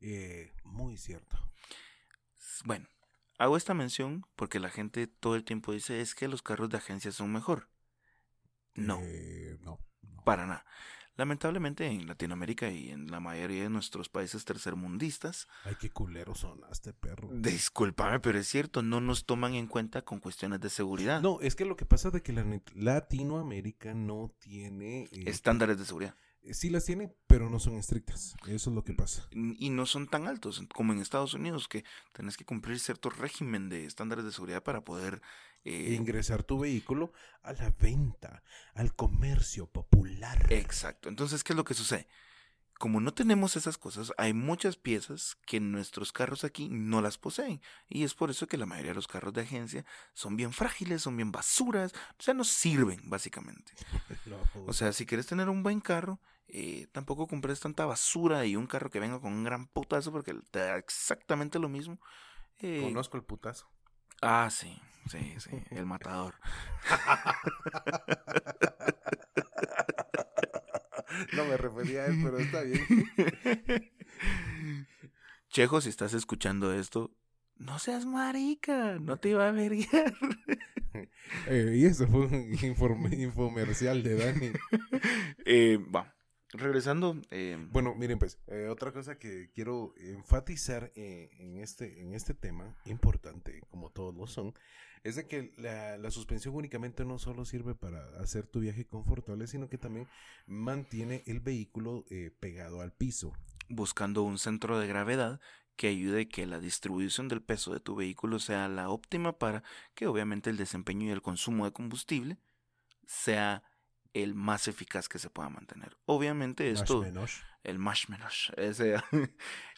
Eh, 0.00 0.52
muy 0.64 0.96
cierto. 0.96 1.38
Bueno, 2.64 2.88
hago 3.38 3.56
esta 3.56 3.74
mención 3.74 4.24
porque 4.36 4.60
la 4.60 4.70
gente 4.70 5.06
todo 5.06 5.34
el 5.36 5.44
tiempo 5.44 5.72
dice 5.72 6.00
es 6.00 6.14
que 6.14 6.28
los 6.28 6.42
carros 6.42 6.70
de 6.70 6.78
agencia 6.78 7.12
son 7.12 7.32
mejor. 7.32 7.68
No, 8.74 8.98
Eh, 9.02 9.58
no. 9.62 9.78
no. 10.02 10.22
para 10.24 10.46
nada. 10.46 10.64
Lamentablemente 11.16 11.86
en 11.86 12.06
Latinoamérica 12.06 12.70
y 12.70 12.88
en 12.90 13.10
la 13.10 13.20
mayoría 13.20 13.64
de 13.64 13.68
nuestros 13.68 14.08
países 14.08 14.46
tercermundistas, 14.46 15.46
Ay, 15.64 15.76
qué 15.78 15.90
culero 15.90 16.34
sonaste, 16.34 16.94
perro. 16.94 17.28
discúlpame, 17.30 18.18
pero 18.18 18.38
es 18.38 18.48
cierto, 18.48 18.82
no 18.82 19.02
nos 19.02 19.26
toman 19.26 19.52
en 19.54 19.66
cuenta 19.66 20.02
con 20.06 20.20
cuestiones 20.20 20.60
de 20.60 20.70
seguridad, 20.70 21.20
No, 21.20 21.38
es 21.42 21.54
que 21.54 21.66
lo 21.66 21.76
que 21.76 21.84
pasa 21.84 22.10
de 22.10 22.22
que 22.22 22.32
la 22.32 22.44
Latinoamérica 22.74 23.92
no 23.92 24.32
tiene... 24.38 25.04
eh, 25.12 25.24
estándares 25.26 25.78
de 25.78 25.84
seguridad. 25.84 26.14
Sí 26.50 26.70
las 26.70 26.84
tiene, 26.84 27.12
pero 27.26 27.48
no 27.48 27.58
son 27.58 27.76
estrictas. 27.76 28.34
Eso 28.46 28.70
es 28.70 28.76
lo 28.76 28.84
que 28.84 28.94
pasa. 28.94 29.26
y 29.32 29.70
no 29.70 29.86
son 29.86 30.08
tan 30.08 30.26
altos 30.26 30.62
como 30.74 30.92
en 30.92 31.00
Estados 31.00 31.34
Unidos, 31.34 31.68
que 31.68 31.84
tenés 32.12 32.36
que 32.36 32.44
cumplir 32.44 32.78
cierto 32.80 33.10
régimen 33.10 33.68
de 33.68 33.84
estándares 33.86 34.24
de 34.24 34.32
seguridad 34.32 34.62
para 34.62 34.82
poder... 34.82 35.22
eh, 35.64 35.94
Ingresar 35.94 36.42
tu 36.42 36.58
vehículo 36.58 37.12
a 37.42 37.52
la 37.52 37.70
venta, 37.78 38.42
al 38.74 38.94
comercio 38.94 39.66
popular. 39.66 40.46
exacto. 40.50 41.08
Entonces, 41.08 41.44
¿qué 41.44 41.52
es 41.52 41.56
lo 41.56 41.64
que 41.64 41.74
sucede? 41.74 42.08
Como 42.82 43.00
no 43.00 43.14
tenemos 43.14 43.54
esas 43.54 43.78
cosas, 43.78 44.12
hay 44.18 44.34
muchas 44.34 44.74
piezas 44.74 45.36
que 45.46 45.60
nuestros 45.60 46.10
carros 46.10 46.42
aquí 46.42 46.68
no 46.68 47.00
las 47.00 47.16
poseen. 47.16 47.62
Y 47.88 48.02
es 48.02 48.14
por 48.14 48.28
eso 48.28 48.48
que 48.48 48.56
la 48.56 48.66
mayoría 48.66 48.90
de 48.90 48.96
los 48.96 49.06
carros 49.06 49.32
de 49.32 49.42
agencia 49.42 49.84
son 50.14 50.34
bien 50.34 50.52
frágiles, 50.52 51.00
son 51.00 51.16
bien 51.16 51.30
basuras, 51.30 51.92
o 52.18 52.20
sea, 52.20 52.34
no 52.34 52.42
sirven, 52.42 53.00
básicamente. 53.04 53.72
No, 54.26 54.36
O 54.66 54.72
sea, 54.72 54.92
si 54.92 55.06
quieres 55.06 55.28
tener 55.28 55.48
un 55.48 55.62
buen 55.62 55.80
carro, 55.80 56.18
eh, 56.48 56.88
tampoco 56.90 57.28
compres 57.28 57.60
tanta 57.60 57.86
basura 57.86 58.46
y 58.46 58.56
un 58.56 58.66
carro 58.66 58.90
que 58.90 58.98
venga 58.98 59.20
con 59.20 59.32
un 59.32 59.44
gran 59.44 59.68
putazo 59.68 60.10
porque 60.10 60.34
te 60.50 60.58
da 60.58 60.76
exactamente 60.76 61.60
lo 61.60 61.68
mismo. 61.68 62.00
Eh, 62.58 62.80
conozco 62.82 63.16
el 63.16 63.22
putazo. 63.22 63.68
Ah, 64.20 64.48
sí, 64.50 64.76
sí, 65.08 65.36
sí, 65.38 65.50
el 65.70 65.86
matador. 65.86 66.34
no 71.36 71.44
me 71.44 71.56
refería 71.56 72.02
a 72.02 72.06
él, 72.06 72.20
pero 72.22 72.38
está 72.38 72.62
bien. 72.62 72.80
Chejo, 75.50 75.80
si 75.80 75.88
estás 75.90 76.14
escuchando 76.14 76.72
esto, 76.72 77.14
no 77.56 77.78
seas 77.78 78.06
marica, 78.06 78.98
no 78.98 79.18
te 79.18 79.30
iba 79.30 79.46
a 79.46 79.48
averiguar. 79.48 80.14
Eh, 81.46 81.76
y 81.78 81.86
eso 81.86 82.06
fue 82.06 82.26
un 82.26 82.54
informe, 82.62 83.16
infomercial 83.16 84.02
de 84.02 84.14
Dani. 84.14 84.50
eh, 85.46 85.78
va, 85.78 86.14
regresando. 86.52 87.16
eh, 87.30 87.58
Bueno, 87.70 87.94
miren 87.94 88.18
pues, 88.18 88.38
eh, 88.46 88.68
otra 88.70 88.92
cosa 88.92 89.18
que 89.18 89.50
quiero 89.54 89.94
enfatizar 89.96 90.92
eh, 90.94 91.30
en, 91.38 91.58
este, 91.58 92.00
en 92.00 92.14
este 92.14 92.34
tema, 92.34 92.76
importante 92.84 93.60
como 93.70 93.90
todos 93.90 94.14
lo 94.14 94.26
son, 94.26 94.54
es 95.04 95.16
de 95.16 95.26
que 95.26 95.52
la, 95.56 95.96
la 95.98 96.10
suspensión 96.10 96.54
únicamente 96.54 97.04
no 97.04 97.18
solo 97.18 97.44
sirve 97.44 97.74
para 97.74 98.04
hacer 98.20 98.46
tu 98.46 98.60
viaje 98.60 98.86
confortable, 98.86 99.46
sino 99.48 99.68
que 99.68 99.78
también 99.78 100.06
mantiene 100.46 101.22
el 101.26 101.40
vehículo 101.40 102.04
eh, 102.10 102.30
pegado 102.38 102.80
al 102.80 102.92
piso. 102.92 103.32
buscando 103.68 104.22
un 104.22 104.38
centro 104.38 104.78
de 104.78 104.86
gravedad 104.86 105.40
que 105.76 105.88
ayude 105.88 106.28
que 106.28 106.46
la 106.46 106.60
distribución 106.60 107.28
del 107.28 107.42
peso 107.42 107.72
de 107.72 107.80
tu 107.80 107.94
vehículo 107.96 108.38
sea 108.38 108.68
la 108.68 108.90
óptima 108.90 109.38
para 109.38 109.62
que 109.94 110.06
obviamente 110.06 110.50
el 110.50 110.56
desempeño 110.58 111.06
y 111.06 111.10
el 111.10 111.22
consumo 111.22 111.64
de 111.64 111.72
combustible 111.72 112.36
sea 113.06 113.62
el 114.14 114.34
más 114.34 114.68
eficaz 114.68 115.08
que 115.08 115.18
se 115.18 115.30
pueda 115.30 115.48
mantener. 115.48 115.96
Obviamente 116.06 116.70
esto, 116.70 116.98
Más 116.98 117.06
menos. 117.08 117.42
el 117.64 117.78
más 117.78 118.08
menos, 118.08 118.52
ese- 118.56 118.96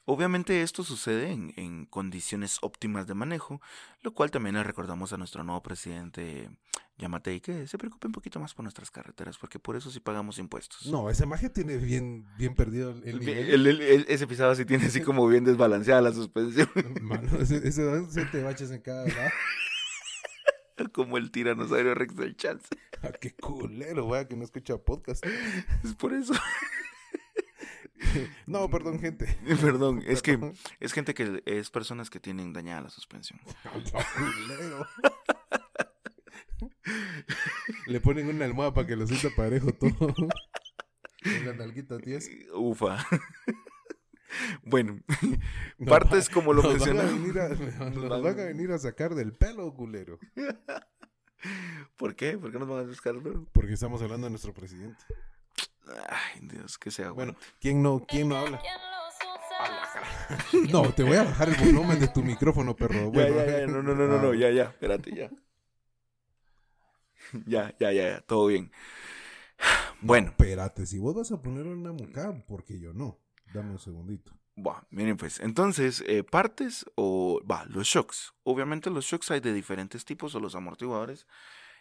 obviamente 0.04 0.62
esto 0.62 0.82
sucede 0.84 1.30
en, 1.32 1.52
en 1.56 1.86
condiciones 1.86 2.58
óptimas 2.62 3.06
de 3.06 3.14
manejo, 3.14 3.60
lo 4.02 4.12
cual 4.12 4.30
también 4.30 4.54
le 4.56 4.62
recordamos 4.64 5.12
a 5.12 5.16
nuestro 5.16 5.44
nuevo 5.44 5.62
presidente 5.62 6.50
Yamatei 6.98 7.40
que 7.40 7.66
se 7.66 7.76
preocupe 7.78 8.06
un 8.06 8.12
poquito 8.12 8.38
más 8.38 8.54
por 8.54 8.62
nuestras 8.64 8.90
carreteras, 8.90 9.36
porque 9.38 9.58
por 9.58 9.74
eso 9.76 9.90
sí 9.90 9.98
pagamos 10.00 10.38
impuestos. 10.38 10.86
No, 10.86 11.10
ese 11.10 11.26
magia 11.26 11.52
tiene 11.52 11.76
bien, 11.78 12.26
bien 12.36 12.54
perdido 12.54 12.90
el, 12.90 13.02
el 13.08 13.18
nivel. 13.20 13.38
El- 13.50 13.66
el- 13.66 13.80
el- 13.80 14.06
ese 14.08 14.26
pisado 14.26 14.54
sí 14.54 14.64
tiene 14.64 14.86
así 14.86 15.00
como 15.00 15.26
bien 15.26 15.44
desbalanceada 15.44 16.00
la 16.02 16.12
suspensión. 16.12 16.68
Mano, 17.02 17.38
ese, 17.40 17.66
ese 17.66 17.84
dan 17.84 18.10
siete 18.12 18.42
baches 18.42 18.70
en 18.70 18.80
cada 18.82 19.06
lado. 19.06 19.30
como 20.92 21.16
el 21.16 21.30
tiranosaurio 21.30 21.94
Rex 21.94 22.16
del 22.16 22.36
chance. 22.36 22.66
Ah, 23.02 23.12
qué 23.12 23.34
culero, 23.34 24.08
vaya 24.08 24.26
que 24.26 24.34
no 24.34 24.44
escucha 24.44 24.78
podcast. 24.78 25.26
Es 25.84 25.94
por 25.94 26.14
eso. 26.14 26.32
No, 28.46 28.68
perdón, 28.70 28.98
gente. 29.00 29.38
Perdón, 29.60 30.02
es 30.06 30.22
que 30.22 30.38
es 30.78 30.92
gente 30.92 31.14
que 31.14 31.42
es 31.46 31.70
personas 31.70 32.10
que 32.10 32.20
tienen 32.20 32.52
dañada 32.52 32.82
la 32.82 32.90
suspensión. 32.90 33.40
Ah, 33.64 34.04
culero. 34.16 34.86
Le 37.86 38.00
ponen 38.00 38.28
una 38.28 38.44
almohada 38.44 38.74
para 38.74 38.86
que 38.86 38.96
lo 38.96 39.06
sienta 39.06 39.30
parejo 39.34 39.72
todo. 39.72 40.14
En 41.24 41.46
la 41.46 41.54
nalguita, 41.54 41.98
tías. 41.98 42.28
Ufa. 42.54 43.06
Bueno, 44.64 44.98
Nos 45.78 45.88
partes 45.88 46.28
como 46.28 46.52
lo 46.52 46.62
nos 46.62 46.78
van 46.78 46.82
a 46.82 47.02
mencionaba. 47.02 47.12
venir 47.18 47.40
a- 47.40 47.48
Nos 47.90 48.08
van- 48.08 48.22
van 48.22 48.40
a 48.40 48.44
venir 48.44 48.72
a 48.72 48.78
sacar 48.78 49.14
del 49.14 49.32
pelo, 49.32 49.72
culero. 49.74 50.18
¿Por 51.96 52.16
qué? 52.16 52.38
¿Por 52.38 52.50
qué 52.52 52.58
nos 52.58 52.68
van 52.68 52.78
a 52.80 52.82
buscar? 52.88 53.14
bro? 53.20 53.46
Porque 53.52 53.74
estamos 53.74 54.00
hablando 54.02 54.26
de 54.26 54.30
nuestro 54.30 54.52
presidente. 54.54 54.98
Ay, 56.08 56.40
Dios, 56.42 56.78
que 56.78 56.90
sea 56.90 57.10
Bueno, 57.10 57.32
bueno. 57.34 57.46
¿quién 57.60 57.82
no, 57.82 58.04
quién 58.08 58.28
no 58.30 58.38
habla? 58.38 58.60
No, 60.72 60.92
te 60.94 61.02
voy 61.02 61.16
a 61.18 61.24
bajar 61.24 61.50
el 61.50 61.56
volumen 61.56 62.00
de 62.00 62.08
tu 62.08 62.22
micrófono, 62.22 62.74
perro. 62.74 62.94
Ya, 62.94 63.08
Bueno, 63.08 63.36
ya, 63.36 63.60
ya, 63.60 63.66
no, 63.66 63.82
no, 63.82 63.94
no, 63.94 64.06
no, 64.06 64.18
no, 64.20 64.30
ah, 64.30 64.34
ya, 64.34 64.50
ya, 64.50 64.62
espérate, 64.64 65.14
ya. 65.14 65.30
Ya, 67.46 67.74
ya, 67.78 67.92
ya, 67.92 68.08
ya, 68.10 68.20
todo 68.22 68.46
bien. 68.46 68.70
Bueno, 70.00 70.28
Espérate, 70.30 70.84
si 70.86 70.98
vos 70.98 71.14
vas 71.14 71.30
a 71.32 71.40
poner 71.40 71.66
una 71.66 71.92
muca, 71.92 72.34
porque 72.46 72.78
yo 72.80 72.92
no. 72.92 73.18
Dame 73.54 73.70
un 73.70 73.78
segundito. 73.78 74.32
Va, 74.56 74.84
miren 74.90 75.16
pues, 75.16 75.38
entonces, 75.38 76.02
eh, 76.06 76.24
partes 76.24 76.84
o, 76.96 77.40
los 77.68 77.86
shocks. 77.86 78.34
Obviamente 78.42 78.90
los 78.90 79.04
shocks 79.04 79.30
hay 79.30 79.38
de 79.38 79.52
diferentes 79.52 80.04
tipos 80.04 80.34
o 80.34 80.40
los 80.40 80.56
amortiguadores. 80.56 81.26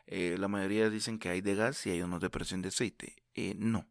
eh, 0.05 0.35
la 0.37 0.47
mayoría 0.47 0.89
dicen 0.89 1.17
que 1.17 1.29
hay 1.29 1.41
de 1.41 1.55
gas 1.55 1.85
y 1.87 1.91
hay 1.91 2.01
unos 2.01 2.21
de 2.21 2.29
presión 2.29 2.61
de 2.61 2.69
aceite. 2.69 3.23
Eh, 3.33 3.55
no, 3.57 3.87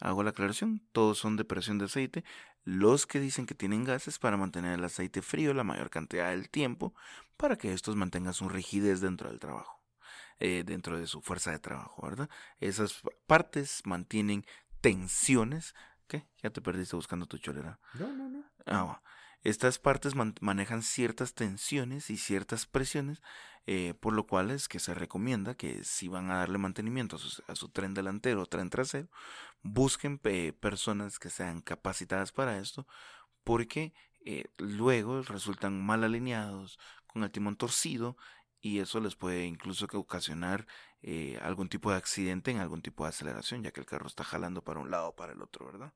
hago 0.00 0.22
la 0.24 0.30
aclaración, 0.30 0.82
todos 0.92 1.18
son 1.18 1.36
de 1.36 1.44
presión 1.44 1.78
de 1.78 1.84
aceite. 1.84 2.24
Los 2.64 3.06
que 3.06 3.20
dicen 3.20 3.46
que 3.46 3.54
tienen 3.54 3.84
gas 3.84 4.08
es 4.08 4.18
para 4.18 4.36
mantener 4.36 4.78
el 4.78 4.84
aceite 4.84 5.22
frío 5.22 5.54
la 5.54 5.64
mayor 5.64 5.90
cantidad 5.90 6.30
del 6.30 6.50
tiempo, 6.50 6.94
para 7.36 7.56
que 7.56 7.72
estos 7.72 7.94
mantengan 7.94 8.34
su 8.34 8.48
rigidez 8.48 9.00
dentro 9.00 9.28
del 9.30 9.38
trabajo, 9.38 9.82
dentro 10.38 10.98
de 10.98 11.06
su 11.06 11.20
fuerza 11.22 11.52
de 11.52 11.58
trabajo, 11.58 12.02
¿verdad? 12.02 12.28
Esas 12.60 13.02
partes 13.26 13.82
mantienen 13.84 14.44
tensiones. 14.80 15.74
¿Qué? 16.10 16.26
Ya 16.42 16.50
te 16.50 16.60
perdiste 16.60 16.96
buscando 16.96 17.26
tu 17.26 17.38
cholera. 17.38 17.78
No, 17.94 18.08
no, 18.12 18.28
no. 18.28 18.44
Ah. 18.66 19.00
Estas 19.42 19.78
partes 19.78 20.16
man- 20.16 20.34
manejan 20.40 20.82
ciertas 20.82 21.34
tensiones 21.34 22.10
y 22.10 22.16
ciertas 22.16 22.66
presiones, 22.66 23.22
eh, 23.66 23.94
por 24.00 24.12
lo 24.12 24.26
cual 24.26 24.50
es 24.50 24.66
que 24.66 24.80
se 24.80 24.92
recomienda 24.92 25.54
que 25.54 25.84
si 25.84 26.08
van 26.08 26.30
a 26.32 26.38
darle 26.38 26.58
mantenimiento 26.58 27.14
a 27.14 27.18
su, 27.20 27.42
a 27.46 27.54
su 27.54 27.68
tren 27.68 27.94
delantero 27.94 28.42
o 28.42 28.46
tren 28.46 28.70
trasero, 28.70 29.08
busquen 29.62 30.18
pe- 30.18 30.52
personas 30.52 31.20
que 31.20 31.30
sean 31.30 31.62
capacitadas 31.62 32.32
para 32.32 32.58
esto, 32.58 32.88
porque 33.44 33.94
eh, 34.24 34.46
luego 34.58 35.22
resultan 35.22 35.80
mal 35.80 36.02
alineados, 36.02 36.78
con 37.06 37.22
el 37.22 37.30
timón 37.30 37.54
torcido, 37.56 38.16
y 38.60 38.80
eso 38.80 38.98
les 39.00 39.14
puede 39.14 39.46
incluso 39.46 39.86
ocasionar 39.92 40.66
eh, 41.02 41.38
algún 41.42 41.68
tipo 41.68 41.90
de 41.90 41.96
accidente 41.96 42.50
en 42.50 42.58
algún 42.58 42.82
tipo 42.82 43.04
de 43.04 43.10
aceleración, 43.10 43.62
ya 43.62 43.70
que 43.72 43.80
el 43.80 43.86
carro 43.86 44.06
está 44.06 44.24
jalando 44.24 44.62
para 44.62 44.80
un 44.80 44.90
lado 44.90 45.08
o 45.08 45.16
para 45.16 45.32
el 45.32 45.42
otro, 45.42 45.66
¿verdad? 45.66 45.92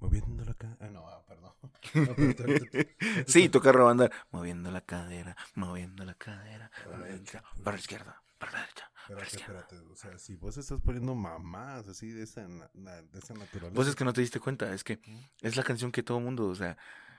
Moviendo 0.00 0.44
la 0.44 0.54
cara. 0.54 0.76
Ah, 0.80 0.88
no, 0.90 1.08
ah, 1.08 1.24
perdón. 1.26 1.52
No, 1.94 2.14
pero 2.14 2.34
te- 2.34 2.44
te- 2.60 2.66
te- 2.66 2.84
te- 2.84 3.32
Sí, 3.32 3.48
toca 3.48 3.70
andar 3.70 4.12
moviendo 4.30 4.70
la 4.70 4.80
cadera, 4.80 5.36
moviendo 5.54 6.04
la 6.04 6.14
cadera, 6.14 6.70
Para 6.84 6.98
la 6.98 7.04
derecha, 7.06 7.42
para 7.64 7.76
la 7.76 7.80
izquierda, 7.80 8.22
para 8.38 8.52
la 8.52 8.60
derecha, 8.60 8.90
para 9.08 9.20
la 9.20 9.26
Espérate, 9.26 9.36
izquierda. 9.36 9.60
espérate. 9.62 9.92
O 9.92 9.96
sea, 9.96 10.18
si 10.18 10.36
vos 10.36 10.56
estás 10.56 10.80
poniendo 10.80 11.14
mamás 11.14 11.88
así 11.88 12.10
de 12.10 12.22
esa, 12.22 12.46
de 12.46 13.18
esa 13.18 13.34
naturaleza. 13.34 13.74
Vos 13.74 13.88
es 13.88 13.96
que 13.96 14.04
no 14.04 14.12
te 14.12 14.20
diste 14.20 14.38
cuenta, 14.38 14.72
es 14.72 14.84
que 14.84 15.00
es 15.40 15.56
la 15.56 15.64
canción 15.64 15.90
que 15.90 16.02
todo 16.04 16.20
mundo, 16.20 16.46
o 16.46 16.54
sea, 16.54 16.76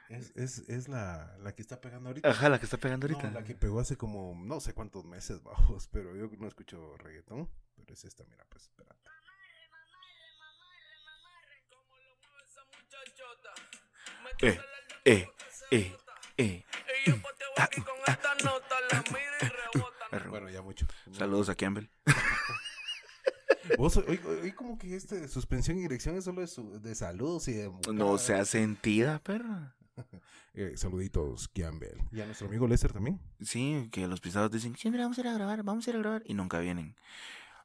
Es, 0.10 0.32
es, 0.36 0.68
es 0.70 0.88
la, 0.90 1.38
la 1.40 1.54
que 1.54 1.62
está 1.62 1.80
pegando 1.80 2.10
ahorita. 2.10 2.28
ajá, 2.30 2.50
la 2.50 2.58
que 2.60 2.66
está 2.66 2.78
pegando 2.78 3.06
ahorita. 3.08 3.28
No, 3.30 3.40
la 3.40 3.44
que 3.46 3.54
pegó 3.56 3.80
hace 3.80 3.96
como 3.96 4.34
no 4.44 4.60
sé 4.60 4.74
cuántos 4.74 5.06
meses, 5.06 5.42
bajos, 5.44 5.88
pero 5.92 6.16
yo 6.16 6.30
no 6.40 6.48
escucho 6.48 6.98
reggaetón. 6.98 7.50
Pero 7.76 7.94
es 7.94 8.04
esta, 8.06 8.24
mira, 8.26 8.46
pues 8.50 8.64
espérate. 8.64 9.00
Eh, 14.42 14.60
eh, 15.06 15.28
eh, 15.72 15.96
eh. 16.38 16.64
Perro. 20.10 20.30
Bueno, 20.32 20.50
ya 20.50 20.62
mucho. 20.62 20.88
Saludos 21.12 21.50
a 21.50 21.56
Campbell. 21.56 21.88
Vos, 23.78 23.98
hoy, 23.98 24.20
hoy- 24.26 24.52
como 24.54 24.80
que 24.80 24.96
este 24.96 25.28
suspensión 25.28 25.78
y 25.78 25.82
dirección 25.82 26.16
es 26.18 26.24
solo 26.24 26.42
de, 26.42 26.48
su- 26.48 26.80
de 26.82 26.96
saludos 26.96 27.48
y 27.48 27.54
de... 27.54 27.72
No 27.94 28.18
sea 28.18 28.44
sentida, 28.46 29.20
perra. 29.20 29.76
Eh, 30.56 30.74
saluditos, 30.76 31.48
Campbell. 31.48 32.00
Y 32.12 32.22
a 32.22 32.26
nuestro 32.26 32.48
amigo 32.48 32.68
Lester 32.68 32.92
también. 32.92 33.22
Sí, 33.40 33.88
que 33.92 34.08
los 34.08 34.20
pisados 34.20 34.52
dicen, 34.52 34.76
siempre 34.76 35.02
vamos 35.02 35.18
a 35.18 35.22
ir 35.22 35.28
a 35.28 35.34
grabar, 35.34 35.64
vamos 35.64 35.88
a 35.88 35.90
ir 35.92 35.96
a 35.96 36.00
grabar, 36.00 36.24
y 36.26 36.34
nunca 36.34 36.60
vienen. 36.60 36.96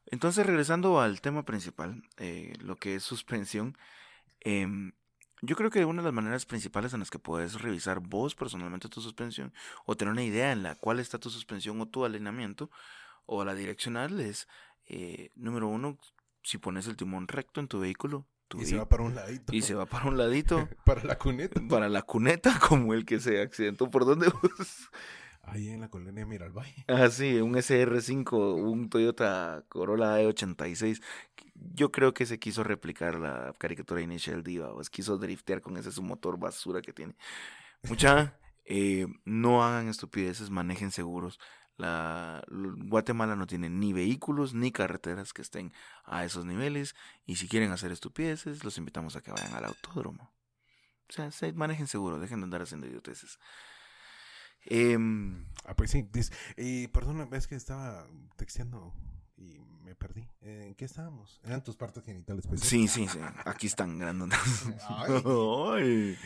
Entonces, 0.06 0.46
regresando 0.46 1.00
al 1.00 1.20
tema 1.20 1.44
principal, 1.44 2.02
eh, 2.18 2.52
lo 2.60 2.76
que 2.76 2.96
es 2.96 3.02
suspensión, 3.02 3.76
em, 4.40 4.92
yo 5.40 5.56
creo 5.56 5.70
que 5.70 5.84
una 5.86 6.02
de 6.02 6.06
las 6.06 6.14
maneras 6.14 6.46
principales 6.46 6.92
en 6.92 7.00
las 7.00 7.10
que 7.10 7.18
puedes 7.18 7.60
revisar 7.60 8.00
vos 8.00 8.34
personalmente 8.34 8.88
tu 8.88 9.00
suspensión, 9.00 9.52
o 9.86 9.96
tener 9.96 10.12
una 10.12 10.22
idea 10.22 10.52
en 10.52 10.62
la 10.62 10.74
cual 10.74 11.00
está 11.00 11.18
tu 11.18 11.30
suspensión 11.30 11.80
o 11.80 11.88
tu 11.88 12.04
alineamiento, 12.04 12.70
o 13.26 13.44
la 13.44 13.54
direccional, 13.54 14.20
es, 14.20 14.46
eh, 14.86 15.32
número 15.34 15.68
uno, 15.68 15.98
si 16.42 16.58
pones 16.58 16.86
el 16.86 16.96
timón 16.96 17.28
recto 17.28 17.60
en 17.60 17.68
tu 17.68 17.80
vehículo, 17.80 18.26
tu 18.48 18.60
Y 18.60 18.66
se 18.66 18.76
va 18.76 18.88
para 18.88 19.02
un 19.02 19.14
ladito. 19.14 19.54
y 19.54 19.62
se 19.62 19.74
va 19.74 19.86
para 19.86 20.06
un 20.06 20.16
ladito, 20.16 20.68
para 20.84 21.04
la 21.04 21.16
cuneta. 21.18 21.60
para 21.68 21.88
la 21.88 22.02
cuneta, 22.02 22.58
como 22.68 22.94
el 22.94 23.04
que 23.04 23.20
se 23.20 23.40
accidentó 23.40 23.90
por 23.90 24.04
donde 24.04 24.28
vos. 24.28 24.90
Ahí 25.46 25.68
en 25.68 25.80
la 25.80 25.88
colonia 25.88 26.24
Miralvalle. 26.24 26.84
Ah, 26.88 27.08
sí, 27.10 27.40
un 27.40 27.54
SR5, 27.54 28.54
un 28.54 28.88
Toyota 28.88 29.62
Corolla 29.68 30.18
E86. 30.20 31.02
Yo 31.74 31.92
creo 31.92 32.14
que 32.14 32.24
se 32.24 32.38
quiso 32.38 32.64
replicar 32.64 33.16
la 33.16 33.52
caricatura 33.58 33.98
de 33.98 34.04
Initial 34.04 34.42
Diva, 34.42 34.72
o 34.72 34.82
se 34.82 34.90
quiso 34.90 35.18
driftear 35.18 35.60
con 35.60 35.76
ese 35.76 35.92
su 35.92 36.02
motor 36.02 36.38
basura 36.38 36.80
que 36.80 36.92
tiene. 36.92 37.14
Mucha, 37.88 38.38
eh, 38.64 39.06
no 39.24 39.62
hagan 39.62 39.88
estupideces, 39.88 40.48
manejen 40.50 40.90
seguros. 40.90 41.38
La, 41.76 42.44
Guatemala 42.50 43.34
no 43.36 43.46
tiene 43.46 43.68
ni 43.68 43.92
vehículos 43.92 44.54
ni 44.54 44.70
carreteras 44.70 45.32
que 45.32 45.42
estén 45.42 45.72
a 46.04 46.24
esos 46.24 46.44
niveles. 46.44 46.94
Y 47.26 47.36
si 47.36 47.48
quieren 47.48 47.72
hacer 47.72 47.90
estupideces, 47.92 48.62
los 48.64 48.78
invitamos 48.78 49.16
a 49.16 49.22
que 49.22 49.32
vayan 49.32 49.54
al 49.54 49.64
autódromo. 49.64 50.30
O 51.08 51.12
sea, 51.12 51.30
se- 51.32 51.52
manejen 51.52 51.86
seguro, 51.86 52.18
dejen 52.18 52.40
de 52.40 52.44
andar 52.44 52.62
haciendo 52.62 52.86
idioteces. 52.86 53.38
Em, 54.66 55.46
Ah, 55.66 55.74
pues 55.74 55.90
sí. 55.90 56.08
dice- 56.12 56.32
Y 56.56 56.88
perdona, 56.88 57.28
es 57.32 57.46
que 57.46 57.54
estaba 57.54 58.06
texteando 58.36 58.94
y 59.36 59.58
me 59.82 59.94
perdí. 59.94 60.26
¿En 60.40 60.74
qué 60.74 60.84
estábamos? 60.86 61.40
Eran 61.44 61.62
tus 61.62 61.76
partes 61.76 62.04
genitales, 62.04 62.46
pues. 62.46 62.60
Sí, 62.62 62.88
sí, 62.88 63.06
sí. 63.08 63.18
Aquí 63.44 63.66
están 63.66 63.98
grandotas. 63.98 64.38
Ay. 64.88 65.22
Ay. 65.26 66.18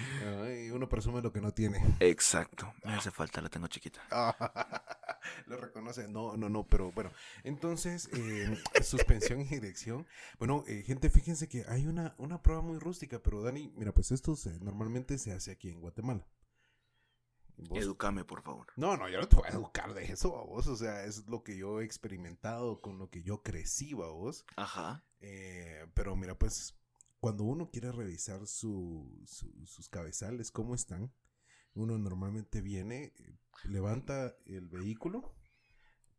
Ay, 0.43 0.71
uno 0.71 0.89
presume 0.89 1.21
lo 1.23 1.33
que 1.33 1.41
no 1.41 1.53
tiene. 1.53 1.83
Exacto. 2.01 2.73
Me 2.85 2.95
hace 2.95 3.11
falta, 3.11 3.41
la 3.41 3.49
tengo 3.49 3.67
chiquita. 3.67 4.01
lo 5.47 5.57
reconoce. 5.57 6.09
No, 6.09 6.37
no, 6.37 6.49
no, 6.49 6.67
pero 6.67 6.93
bueno. 6.93 7.11
Entonces, 7.45 8.09
eh, 8.13 8.57
suspensión 8.83 9.41
y 9.41 9.45
dirección. 9.45 10.07
Bueno, 10.39 10.65
eh, 10.67 10.83
gente, 10.87 11.11
fíjense 11.11 11.49
que 11.49 11.65
hay 11.69 11.87
una, 11.87 12.15
una 12.19 12.43
prueba 12.43 12.63
muy 12.63 12.79
rústica, 12.79 13.19
pero 13.23 13.43
Dani, 13.43 13.73
mira, 13.77 13.93
pues 13.93 14.11
esto 14.13 14.37
se- 14.37 14.59
normalmente 14.61 15.19
se 15.19 15.33
hace 15.33 15.51
aquí 15.53 15.71
en 15.71 15.81
Guatemala. 15.81 16.27
¿Vos? 17.57 17.79
Edúcame, 17.83 18.25
por 18.25 18.43
favor. 18.43 18.69
No, 18.77 18.97
no, 18.97 19.09
yo 19.09 19.19
no 19.21 19.27
te 19.29 19.35
voy 19.35 19.47
a 19.49 19.53
educar 19.53 19.93
de 19.93 20.05
eso, 20.05 20.37
a 20.39 20.45
vos. 20.45 20.69
O 20.69 20.77
sea, 20.77 21.05
es 21.05 21.27
lo 21.27 21.43
que 21.43 21.57
yo 21.57 21.81
he 21.81 21.85
experimentado, 21.85 22.81
con 22.81 22.99
lo 22.99 23.11
que 23.11 23.23
yo 23.25 23.43
crecí, 23.43 23.93
a 23.95 23.97
vos. 24.11 24.45
Ajá. 24.57 25.05
Eh, 25.21 25.85
pero 25.95 26.15
mira, 26.15 26.39
pues, 26.39 26.77
cuando 27.19 27.43
uno 27.43 27.69
quiere 27.73 27.91
revisar 27.91 28.47
su, 28.47 29.21
su- 29.27 29.53
sus 29.67 29.89
cabezales, 29.89 30.53
cómo 30.53 30.73
están, 30.77 31.13
uno 31.79 31.97
normalmente 31.99 32.61
viene, 32.61 33.13
levanta 33.65 34.35
el 34.47 34.69
vehículo, 34.69 35.35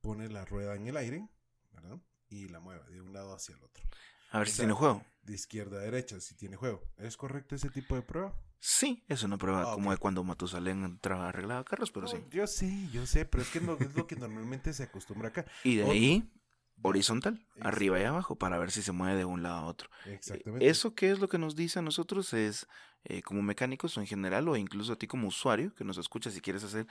pone 0.01 0.29
la 0.29 0.45
rueda 0.45 0.75
en 0.75 0.87
el 0.87 0.97
aire, 0.97 1.29
¿verdad? 1.71 1.99
Y 2.29 2.47
la 2.47 2.59
mueve 2.59 2.87
de 2.89 3.01
un 3.01 3.13
lado 3.13 3.33
hacia 3.33 3.55
el 3.55 3.63
otro. 3.63 3.83
A 4.31 4.39
ver 4.39 4.47
O 4.47 4.51
si 4.51 4.57
tiene 4.57 4.73
juego. 4.73 5.03
De 5.23 5.33
izquierda 5.33 5.77
a 5.77 5.81
derecha, 5.81 6.19
si 6.21 6.35
tiene 6.35 6.55
juego. 6.55 6.81
¿Es 6.97 7.17
correcto 7.17 7.55
ese 7.55 7.69
tipo 7.69 7.95
de 7.95 8.01
prueba? 8.01 8.33
Sí, 8.61 9.03
es 9.07 9.23
una 9.23 9.37
prueba 9.37 9.71
Ah, 9.71 9.73
como 9.73 9.91
de 9.91 9.97
cuando 9.97 10.23
Matusalén 10.23 10.83
entraba 10.83 11.29
arreglaba 11.29 11.63
carros, 11.63 11.91
pero 11.91 12.05
No, 12.07 12.11
sí. 12.11 12.17
Yo 12.29 12.45
sé, 12.45 12.89
yo 12.91 13.05
sé, 13.05 13.25
pero 13.25 13.43
es 13.43 13.49
que 13.49 13.61
no, 13.61 13.77
es 13.79 13.95
lo 13.95 14.05
que 14.05 14.15
normalmente 14.17 14.73
se 14.73 14.83
acostumbra 14.83 15.29
acá. 15.29 15.45
Y 15.63 15.77
de 15.77 15.83
ahí, 15.89 16.31
horizontal, 16.81 17.45
arriba 17.59 17.99
y 17.99 18.03
abajo, 18.03 18.35
para 18.35 18.57
ver 18.57 18.71
si 18.71 18.81
se 18.81 18.91
mueve 18.91 19.17
de 19.17 19.25
un 19.25 19.43
lado 19.43 19.57
a 19.57 19.65
otro. 19.65 19.89
Exactamente. 20.05 20.67
Eso 20.67 20.95
que 20.95 21.11
es 21.11 21.19
lo 21.19 21.27
que 21.27 21.37
nos 21.37 21.55
dice 21.55 21.79
a 21.79 21.81
nosotros 21.81 22.33
es, 22.33 22.67
eh, 23.03 23.21
como 23.21 23.41
mecánicos 23.41 23.97
o 23.97 24.01
en 24.01 24.07
general, 24.07 24.47
o 24.47 24.55
incluso 24.55 24.93
a 24.93 24.95
ti 24.95 25.07
como 25.07 25.27
usuario 25.27 25.73
que 25.75 25.83
nos 25.83 25.97
escucha, 25.97 26.31
si 26.31 26.41
quieres 26.41 26.63
hacer 26.63 26.87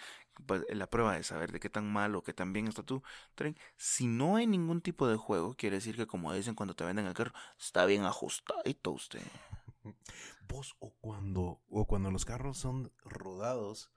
pues, 0.47 0.63
la 0.71 0.89
prueba 0.89 1.15
de 1.15 1.23
saber 1.23 1.53
de 1.53 1.61
qué 1.61 1.71
tan 1.71 1.91
mal 1.91 2.15
o 2.15 2.23
qué 2.23 2.33
tan 2.33 2.53
bien 2.53 2.67
está 2.67 2.83
tu 2.83 3.03
tren, 3.35 3.57
si 3.77 4.07
no 4.07 4.37
hay 4.37 4.47
ningún 4.47 4.81
tipo 4.81 5.07
de 5.07 5.17
juego, 5.17 5.55
quiere 5.55 5.77
decir 5.77 5.97
que 5.97 6.07
como 6.07 6.33
dicen 6.33 6.55
cuando 6.55 6.75
te 6.75 6.85
venden 6.85 7.07
el 7.07 7.15
carro, 7.15 7.33
está 7.59 7.85
bien 7.87 8.05
ajustadito 8.05 8.91
usted. 8.91 9.23
Vos 10.49 10.77
o 10.79 10.95
cuando, 11.01 11.61
o 11.69 11.87
cuando 11.87 12.11
los 12.11 12.25
carros 12.25 12.57
son 12.57 12.91
rodados 13.05 13.91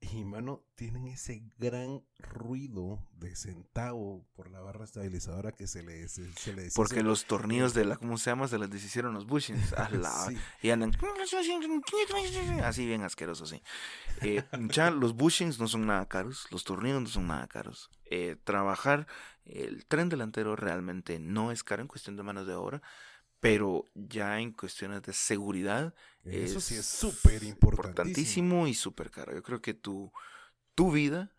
y, 0.00 0.24
mano, 0.24 0.64
tienen 0.76 1.06
ese 1.08 1.42
gran 1.58 2.02
ruido 2.18 2.98
de 3.18 3.36
centavo 3.36 4.24
por 4.34 4.50
la 4.50 4.60
barra 4.60 4.84
estabilizadora 4.84 5.52
que 5.52 5.66
se 5.66 5.82
le, 5.82 6.08
se, 6.08 6.32
se 6.32 6.52
le 6.54 6.62
deshizo. 6.62 6.76
Porque 6.76 7.02
los 7.02 7.26
tornillos 7.26 7.74
de 7.74 7.84
la, 7.84 7.96
¿cómo 7.96 8.16
se 8.16 8.30
llama? 8.30 8.48
Se 8.48 8.58
les 8.58 8.70
deshicieron 8.70 9.12
los 9.12 9.26
bushings. 9.26 9.72
A 9.74 9.90
la- 9.90 10.26
Sí. 10.26 10.38
Y 10.62 10.70
andan 10.70 10.92
así 12.64 12.86
bien 12.86 13.02
asquerosos, 13.02 13.50
sí. 13.50 13.62
Eh, 14.22 14.42
ya 14.70 14.90
los 14.90 15.14
bushings 15.14 15.58
no 15.58 15.68
son 15.68 15.86
nada 15.86 16.06
caros, 16.06 16.46
los 16.50 16.64
tornillos 16.64 17.02
no 17.02 17.08
son 17.08 17.26
nada 17.26 17.46
caros. 17.46 17.90
Eh, 18.06 18.36
trabajar 18.42 19.06
el 19.44 19.84
tren 19.86 20.08
delantero 20.08 20.56
realmente 20.56 21.18
no 21.18 21.52
es 21.52 21.62
caro 21.64 21.82
en 21.82 21.88
cuestión 21.88 22.16
de 22.16 22.22
manos 22.22 22.46
de 22.46 22.54
obra, 22.54 22.82
pero 23.40 23.84
ya 23.94 24.38
en 24.40 24.52
cuestiones 24.52 25.02
de 25.02 25.12
seguridad 25.12 25.94
Eso 26.24 26.60
sí 26.60 26.74
es 26.76 26.86
súper 26.86 27.42
importantísimo. 27.42 28.66
y 28.66 28.74
súper 28.74 29.10
caro. 29.10 29.34
Yo 29.34 29.42
creo 29.42 29.60
que 29.62 29.74
tu, 29.74 30.12
tu 30.74 30.92
vida 30.92 31.32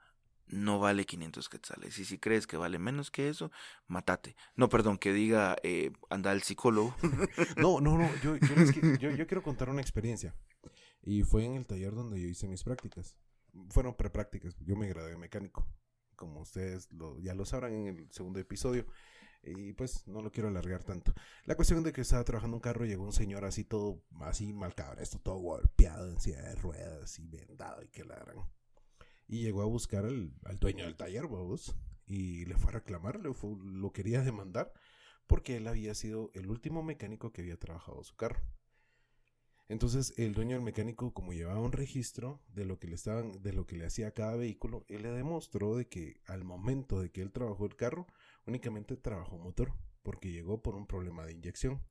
no 0.48 0.80
vale 0.80 1.06
500 1.06 1.48
quetzales. 1.48 1.98
Y 2.00 2.06
si 2.06 2.18
crees 2.18 2.46
que 2.48 2.58
vale 2.58 2.78
menos 2.80 3.10
que 3.12 3.30
eso, 3.30 3.52
matate. 3.88 4.36
No, 4.56 4.68
perdón, 4.68 4.98
que 4.98 5.14
diga 5.14 5.56
eh, 5.64 5.92
anda 6.10 6.32
al 6.32 6.42
psicólogo. 6.42 6.96
No, 7.58 7.80
no, 7.80 7.98
no. 7.98 8.10
Yo, 8.22 8.36
yo, 8.36 8.56
les 8.56 8.76
qui- 8.76 8.98
yo- 8.98 9.12
yo 9.12 9.28
quiero 9.28 9.44
contar 9.44 9.70
una 9.70 9.82
experiencia. 9.82 10.36
Y 11.04 11.24
fue 11.24 11.46
en 11.46 11.56
el 11.56 11.66
taller 11.68 11.94
donde 11.94 12.20
yo 12.22 12.28
hice 12.28 12.48
mis 12.48 12.64
prácticas. 12.64 13.16
Fueron 13.70 13.96
preprácticas. 13.96 14.56
Yo 14.60 14.76
me 14.76 14.88
gradué 14.88 15.12
de 15.12 15.18
mecánico. 15.18 15.68
Como 16.16 16.42
ustedes 16.42 16.92
lo- 16.92 17.20
ya 17.20 17.34
lo 17.34 17.46
sabrán 17.46 17.74
en 17.74 17.88
el 17.88 18.12
segundo 18.12 18.40
episodio. 18.40 18.86
Y 19.44 19.74
pues 19.74 20.08
no 20.08 20.22
lo 20.22 20.32
quiero 20.32 20.50
alargar 20.50 20.84
tanto. 20.84 21.14
La 21.46 21.56
cuestión 21.56 21.84
de 21.84 21.92
que 21.94 22.02
estaba 22.02 22.24
trabajando 22.24 22.58
un 22.58 22.62
carro, 22.62 22.86
llegó 22.86 23.04
un 23.04 23.12
señor 23.14 23.44
así 23.46 23.64
todo, 23.64 24.04
así 24.22 24.54
mal 24.54 24.74
esto 25.00 25.20
todo 25.20 25.38
golpeado 25.38 26.08
en 26.10 26.20
silla 26.20 26.42
de 26.42 26.56
ruedas 26.56 27.18
y 27.20 27.28
vendado 27.28 27.82
y 27.84 27.88
que 27.90 28.04
la 28.06 28.16
gran. 28.18 28.38
Y 29.28 29.42
llegó 29.42 29.62
a 29.62 29.66
buscar 29.66 30.06
al, 30.06 30.34
al 30.46 30.60
dueño 30.60 30.84
del 30.86 30.96
taller, 30.98 31.28
vamos. 31.28 31.76
Y 32.06 32.46
le 32.46 32.56
fue 32.58 32.70
a 32.72 32.74
reclamar, 32.74 33.20
le 33.20 33.34
fue- 33.34 33.56
lo 33.64 33.92
quería 33.94 34.22
demandar 34.22 34.72
porque 35.28 35.58
él 35.58 35.68
había 35.68 35.96
sido 35.96 36.30
el 36.34 36.50
último 36.50 36.84
mecánico 36.84 37.32
que 37.32 37.42
había 37.42 37.58
trabajado 37.58 38.04
su 38.04 38.16
carro. 38.16 38.42
Entonces, 39.70 40.14
el 40.18 40.34
dueño 40.34 40.56
del 40.56 40.66
mecánico, 40.66 41.14
como 41.14 41.32
llevaba 41.34 41.60
un 41.62 41.72
registro 41.72 42.42
de 42.54 42.66
lo 42.66 42.78
que 42.78 42.88
le 42.88 42.96
estaban, 42.96 43.42
de 43.42 43.54
lo 43.54 43.66
que 43.66 43.78
le 43.78 43.86
hacía 43.86 44.08
a 44.08 44.12
cada 44.12 44.36
vehículo, 44.36 44.86
él 44.90 45.04
le 45.04 45.12
demostró 45.12 45.78
de 45.78 45.88
que 45.88 46.20
al 46.28 46.44
momento 46.44 47.00
de 47.00 47.10
que 47.12 47.22
él 47.22 47.32
trabajó 47.32 47.66
el 47.66 47.76
carro, 47.78 48.06
únicamente 48.46 48.98
trabajó 48.98 49.38
motor, 49.38 49.74
porque 50.04 50.32
llegó 50.32 50.62
por 50.62 50.76
un 50.76 50.88
problema 50.88 51.26
de 51.26 51.34
inyección, 51.34 51.82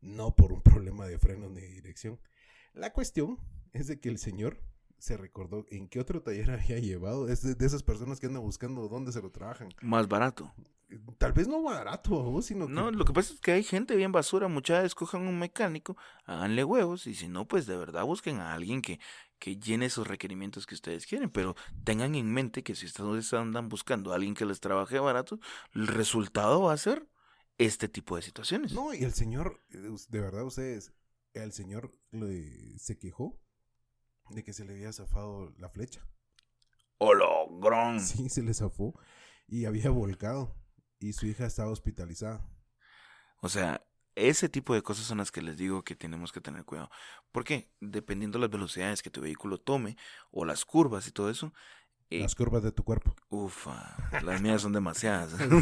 no 0.00 0.34
por 0.34 0.52
un 0.52 0.62
problema 0.62 1.06
de 1.06 1.18
frenos 1.18 1.50
ni 1.50 1.60
de 1.60 1.68
dirección. 1.68 2.20
La 2.72 2.92
cuestión 2.92 3.38
es 3.72 3.86
de 3.86 4.00
que 4.00 4.08
el 4.08 4.18
señor 4.18 4.60
se 4.98 5.16
recordó 5.16 5.66
en 5.70 5.88
qué 5.88 6.00
otro 6.00 6.22
taller 6.22 6.50
había 6.50 6.78
llevado, 6.78 7.28
es 7.28 7.42
de, 7.42 7.54
de 7.54 7.66
esas 7.66 7.82
personas 7.82 8.20
que 8.20 8.26
andan 8.26 8.42
buscando 8.42 8.88
dónde 8.88 9.12
se 9.12 9.22
lo 9.22 9.30
trabajan. 9.30 9.68
Más 9.82 10.08
barato. 10.08 10.52
Tal 11.18 11.32
vez 11.32 11.48
no 11.48 11.62
barato, 11.62 12.40
sino 12.42 12.66
que 12.66 12.72
No, 12.72 12.90
lo 12.90 13.04
que 13.04 13.12
pasa 13.12 13.32
es 13.32 13.40
que 13.40 13.52
hay 13.52 13.64
gente 13.64 13.96
bien 13.96 14.12
basura. 14.12 14.48
Muchas 14.48 14.84
escojan 14.84 15.26
un 15.26 15.38
mecánico, 15.38 15.96
háganle 16.24 16.62
huevos. 16.62 17.06
Y 17.06 17.14
si 17.14 17.26
no, 17.26 17.48
pues 17.48 17.66
de 17.66 17.76
verdad 17.76 18.04
busquen 18.04 18.38
a 18.38 18.52
alguien 18.52 18.82
que, 18.82 19.00
que 19.38 19.56
llene 19.58 19.86
esos 19.86 20.06
requerimientos 20.06 20.66
que 20.66 20.74
ustedes 20.74 21.06
quieren. 21.06 21.30
Pero 21.30 21.54
tengan 21.84 22.14
en 22.14 22.32
mente 22.32 22.62
que 22.62 22.74
si 22.74 22.86
ustedes 22.86 23.32
andan 23.34 23.68
buscando 23.68 24.12
a 24.12 24.16
alguien 24.16 24.34
que 24.34 24.46
les 24.46 24.60
trabaje 24.60 24.98
barato, 24.98 25.38
el 25.74 25.86
resultado 25.86 26.62
va 26.62 26.72
a 26.72 26.76
ser 26.78 27.08
este 27.58 27.88
tipo 27.88 28.16
de 28.16 28.22
situaciones. 28.22 28.72
No, 28.72 28.92
y 28.94 29.04
el 29.04 29.12
señor, 29.14 29.62
eh, 29.70 29.78
de 30.08 30.20
verdad 30.20 30.44
ustedes, 30.44 30.92
el 31.34 31.52
señor 31.52 31.92
le- 32.10 32.78
se 32.78 32.98
quejó 32.98 33.40
de 34.30 34.42
que 34.42 34.52
se 34.52 34.64
le 34.64 34.72
había 34.72 34.92
zafado 34.92 35.52
la 35.58 35.68
flecha. 35.68 36.06
¡Hologrón! 36.98 38.00
Sí, 38.00 38.28
se 38.28 38.42
le 38.42 38.54
zafó 38.54 38.98
y 39.46 39.66
había 39.66 39.90
volcado 39.90 40.56
y 40.98 41.12
su 41.12 41.26
hija 41.26 41.46
estaba 41.46 41.70
hospitalizada. 41.70 42.48
O 43.40 43.48
sea, 43.48 43.86
ese 44.16 44.48
tipo 44.48 44.74
de 44.74 44.82
cosas 44.82 45.06
son 45.06 45.18
las 45.18 45.30
que 45.32 45.42
les 45.42 45.56
digo 45.56 45.82
que 45.82 45.94
tenemos 45.96 46.32
que 46.32 46.40
tener 46.40 46.64
cuidado. 46.64 46.90
¿Por 47.32 47.44
qué? 47.44 47.70
Dependiendo 47.80 48.38
las 48.38 48.50
velocidades 48.50 49.02
que 49.02 49.10
tu 49.10 49.20
vehículo 49.20 49.58
tome 49.58 49.96
o 50.30 50.44
las 50.44 50.64
curvas 50.64 51.06
y 51.08 51.12
todo 51.12 51.30
eso. 51.30 51.52
eh, 52.10 52.20
Las 52.20 52.34
curvas 52.34 52.62
de 52.62 52.70
tu 52.70 52.84
cuerpo. 52.84 53.16
ufa, 53.28 53.96
las 54.22 54.40
mías 54.40 54.62
son 54.62 54.72
demasiadas. 54.72 55.32
No, 55.48 55.60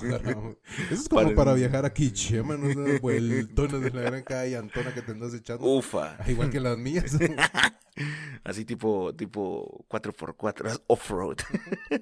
no. 0.00 0.56
Eso 0.90 0.94
es 0.94 1.08
como 1.08 1.22
Para- 1.22 1.34
para, 1.34 1.54
viajar 1.54 1.84
aquí, 1.86 2.12
chema, 2.12 2.56
no 2.56 2.98
vueltones 3.00 3.80
de 3.80 3.90
la 3.90 4.02
gran 4.02 4.22
calle 4.24 4.56
Antona 4.56 4.92
que 4.92 5.00
te 5.02 5.12
andas 5.12 5.32
echando. 5.32 5.64
Ufa. 5.64 6.16
Ah, 6.18 6.30
Igual 6.30 6.50
que 6.50 6.60
las 6.60 6.76
mías. 6.76 7.16
Así 8.44 8.64
tipo, 8.64 9.14
tipo 9.14 9.84
4x4, 9.88 10.82
off-road. 10.86 11.36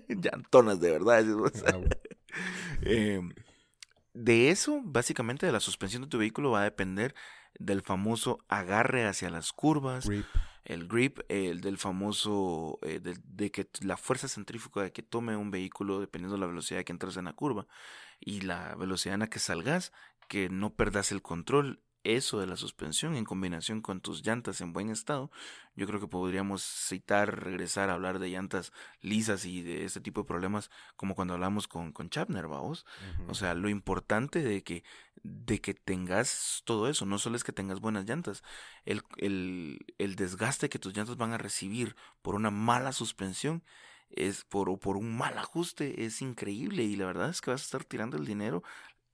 Llantonas 0.08 0.80
de 0.80 0.90
verdad. 0.92 1.24
Ah, 1.66 1.76
bueno. 1.76 1.88
Eh, 2.82 3.20
de 4.18 4.50
eso, 4.50 4.80
básicamente, 4.84 5.46
de 5.46 5.52
la 5.52 5.60
suspensión 5.60 6.02
de 6.02 6.08
tu 6.08 6.18
vehículo 6.18 6.50
va 6.50 6.62
a 6.62 6.64
depender 6.64 7.14
del 7.58 7.82
famoso 7.82 8.38
agarre 8.48 9.06
hacia 9.06 9.30
las 9.30 9.52
curvas, 9.52 10.08
Grip. 10.08 10.26
el 10.64 10.88
grip, 10.88 11.20
el 11.28 11.60
del 11.60 11.78
famoso, 11.78 12.78
eh, 12.82 13.00
de, 13.00 13.50
que 13.50 13.68
la 13.80 13.96
fuerza 13.96 14.26
centrífuga 14.28 14.90
que 14.90 15.02
tome 15.02 15.36
un 15.36 15.50
vehículo 15.50 16.00
dependiendo 16.00 16.34
de 16.34 16.40
la 16.40 16.46
velocidad 16.46 16.82
que 16.82 16.92
entras 16.92 17.16
en 17.16 17.26
la 17.26 17.32
curva 17.32 17.66
y 18.18 18.40
la 18.40 18.74
velocidad 18.74 19.14
en 19.14 19.20
la 19.20 19.30
que 19.30 19.38
salgas, 19.38 19.92
que 20.28 20.48
no 20.48 20.74
perdas 20.74 21.12
el 21.12 21.22
control. 21.22 21.80
Eso 22.08 22.40
de 22.40 22.46
la 22.46 22.56
suspensión 22.56 23.16
en 23.16 23.26
combinación 23.26 23.82
con 23.82 24.00
tus 24.00 24.24
llantas 24.24 24.62
en 24.62 24.72
buen 24.72 24.88
estado, 24.88 25.30
yo 25.76 25.86
creo 25.86 26.00
que 26.00 26.06
podríamos 26.06 26.62
citar, 26.62 27.44
regresar 27.44 27.90
a 27.90 27.92
hablar 27.92 28.18
de 28.18 28.30
llantas 28.30 28.72
lisas 29.02 29.44
y 29.44 29.60
de 29.60 29.84
este 29.84 30.00
tipo 30.00 30.22
de 30.22 30.26
problemas 30.26 30.70
como 30.96 31.14
cuando 31.14 31.34
hablamos 31.34 31.68
con, 31.68 31.92
con 31.92 32.08
Chapner, 32.08 32.48
vamos. 32.48 32.86
Ujú. 33.20 33.32
O 33.32 33.34
sea, 33.34 33.52
lo 33.52 33.68
importante 33.68 34.42
de 34.42 34.62
que, 34.62 34.84
de 35.22 35.60
que 35.60 35.74
tengas 35.74 36.62
todo 36.64 36.88
eso, 36.88 37.04
no 37.04 37.18
solo 37.18 37.36
es 37.36 37.44
que 37.44 37.52
tengas 37.52 37.78
buenas 37.78 38.06
llantas, 38.06 38.42
el, 38.86 39.02
el, 39.18 39.78
el 39.98 40.16
desgaste 40.16 40.70
que 40.70 40.78
tus 40.78 40.96
llantas 40.96 41.18
van 41.18 41.34
a 41.34 41.38
recibir 41.38 41.94
por 42.22 42.34
una 42.36 42.50
mala 42.50 42.92
suspensión 42.92 43.62
es 44.10 44.44
por, 44.44 44.70
o 44.70 44.78
por 44.78 44.96
un 44.96 45.16
mal 45.16 45.36
ajuste 45.38 46.04
es 46.04 46.22
increíble 46.22 46.82
y 46.84 46.96
la 46.96 47.06
verdad 47.06 47.30
es 47.30 47.40
que 47.40 47.50
vas 47.50 47.60
a 47.60 47.64
estar 47.64 47.84
tirando 47.84 48.16
el 48.16 48.24
dinero 48.24 48.62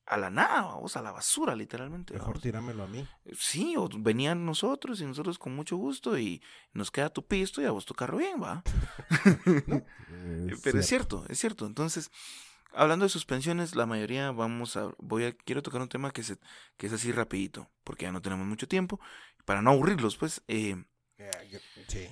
a 0.07 0.17
la 0.19 0.31
nada, 0.31 0.63
vamos, 0.63 0.97
a 0.97 1.03
la 1.03 1.13
basura 1.13 1.55
literalmente. 1.57 2.13
Mejor 2.13 2.29
vamos. 2.29 2.43
tíramelo 2.43 2.83
a 2.85 2.87
mí. 2.87 3.07
Sí, 3.39 3.75
o 3.77 3.89
venían 3.99 4.45
nosotros 4.45 5.01
y 5.01 5.07
nosotros 5.07 5.39
con 5.39 5.55
mucho 5.57 5.77
gusto 5.77 6.19
y 6.19 6.43
nos 6.73 6.91
queda 6.91 7.11
tu 7.11 7.27
pisto 7.27 7.63
y 7.63 7.65
a 7.65 7.71
vos 7.71 7.87
tu 7.87 7.95
carro 7.95 8.19
bien, 8.19 8.43
va. 8.43 8.63
¿no? 9.67 9.83
Eh, 10.17 10.55
Pero 10.63 10.79
es 10.79 10.87
cierto, 10.87 11.25
es 11.29 11.39
cierto. 11.39 11.67
Entonces, 11.67 12.11
hablando 12.73 13.05
de 13.05 13.09
suspensiones, 13.11 13.75
la 13.75 13.85
mayoría 13.87 14.31
vamos 14.31 14.77
a, 14.77 14.91
voy 14.99 15.25
a, 15.25 15.33
quiero 15.33 15.63
tocar 15.63 15.81
un 15.83 15.89
tema 15.89 16.13
que, 16.13 16.23
se, 16.23 16.39
que 16.77 16.87
es 16.87 16.93
así 16.93 17.13
rapidito, 17.13 17.71
porque 17.83 18.05
ya 18.05 18.13
no 18.13 18.23
tenemos 18.23 18.47
mucho 18.47 18.67
tiempo, 18.69 19.01
para 19.45 19.61
no 19.63 19.71
aburrirlos, 19.71 20.17
pues, 20.17 20.43
eh, 20.49 20.83
Sí. 21.89 22.09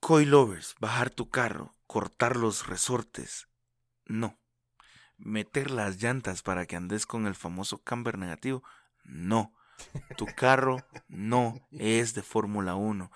coilovers, 0.00 0.74
bajar 0.80 1.10
tu 1.10 1.28
carro, 1.30 1.74
cortar 1.86 2.36
los 2.36 2.66
resortes, 2.66 3.48
no. 4.04 4.38
Meter 5.18 5.70
las 5.70 6.02
llantas 6.02 6.42
para 6.42 6.66
que 6.66 6.76
andes 6.76 7.06
con 7.06 7.26
el 7.26 7.34
famoso 7.34 7.78
camber 7.78 8.18
negativo, 8.18 8.62
no. 9.04 9.52
Tu 10.16 10.26
carro 10.26 10.78
no 11.08 11.54
es 11.72 12.14
de 12.14 12.22
Fórmula 12.22 12.74
1. 12.74 13.10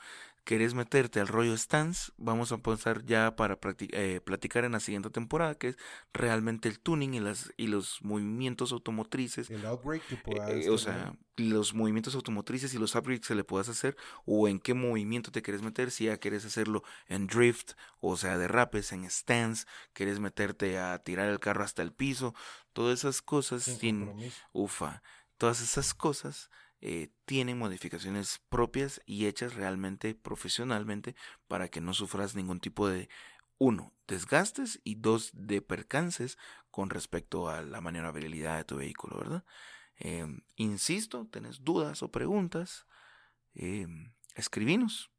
¿Querés 0.48 0.72
meterte 0.72 1.20
al 1.20 1.28
rollo 1.28 1.54
stance? 1.58 2.10
Vamos 2.16 2.52
a 2.52 2.56
pasar 2.56 3.04
ya 3.04 3.36
para 3.36 3.58
eh, 3.92 4.22
platicar 4.24 4.64
en 4.64 4.72
la 4.72 4.80
siguiente 4.80 5.10
temporada, 5.10 5.56
que 5.56 5.68
es 5.68 5.76
realmente 6.14 6.70
el 6.70 6.80
tuning 6.80 7.12
y, 7.12 7.20
las, 7.20 7.52
y 7.58 7.66
los 7.66 8.02
movimientos 8.02 8.72
automotrices 8.72 9.50
El 9.50 9.66
outbreak 9.66 10.06
que 10.06 10.14
eh, 10.14 10.20
puedas 10.24 10.50
eh, 10.50 10.70
o 10.70 10.78
sea, 10.78 11.14
los 11.36 11.74
movimientos 11.74 12.14
automotrices 12.14 12.72
y 12.72 12.78
los 12.78 12.94
upgrades 12.94 13.28
que 13.28 13.34
le 13.34 13.44
puedas 13.44 13.68
hacer, 13.68 13.94
o 14.24 14.48
en 14.48 14.58
qué 14.58 14.72
movimiento 14.72 15.30
te 15.30 15.42
quieres 15.42 15.60
meter, 15.60 15.90
si 15.90 16.04
ya 16.06 16.16
quieres 16.16 16.46
hacerlo 16.46 16.82
en 17.08 17.26
drift, 17.26 17.72
o 18.00 18.16
sea, 18.16 18.38
derrapes, 18.38 18.92
en 18.92 19.04
stance, 19.10 19.66
quieres 19.92 20.18
meterte 20.18 20.78
a 20.78 20.98
tirar 21.00 21.28
el 21.28 21.40
carro 21.40 21.62
hasta 21.62 21.82
el 21.82 21.92
piso, 21.92 22.34
todas 22.72 23.00
esas 23.00 23.20
cosas, 23.20 23.64
sin 23.64 24.10
ufa, 24.52 25.02
todas 25.36 25.60
esas 25.60 25.92
cosas 25.92 26.48
eh, 26.80 27.10
tienen 27.24 27.58
modificaciones 27.58 28.40
propias 28.48 29.00
y 29.06 29.26
hechas 29.26 29.54
realmente 29.54 30.14
profesionalmente 30.14 31.14
para 31.48 31.68
que 31.68 31.80
no 31.80 31.94
sufras 31.94 32.34
ningún 32.34 32.60
tipo 32.60 32.88
de, 32.88 33.08
uno, 33.58 33.92
desgastes 34.06 34.80
y 34.84 34.94
dos, 34.94 35.30
de 35.34 35.60
percances 35.60 36.38
con 36.70 36.90
respecto 36.90 37.48
a 37.48 37.62
la 37.62 37.80
maniobrabilidad 37.80 38.56
de 38.56 38.64
tu 38.64 38.76
vehículo, 38.76 39.18
¿verdad? 39.18 39.44
Em, 39.96 40.42
insisto, 40.56 41.26
tenés 41.26 41.64
dudas 41.64 42.02
o 42.02 42.10
preguntas, 42.10 42.86
em, 43.54 44.12
escribinos, 44.36 45.10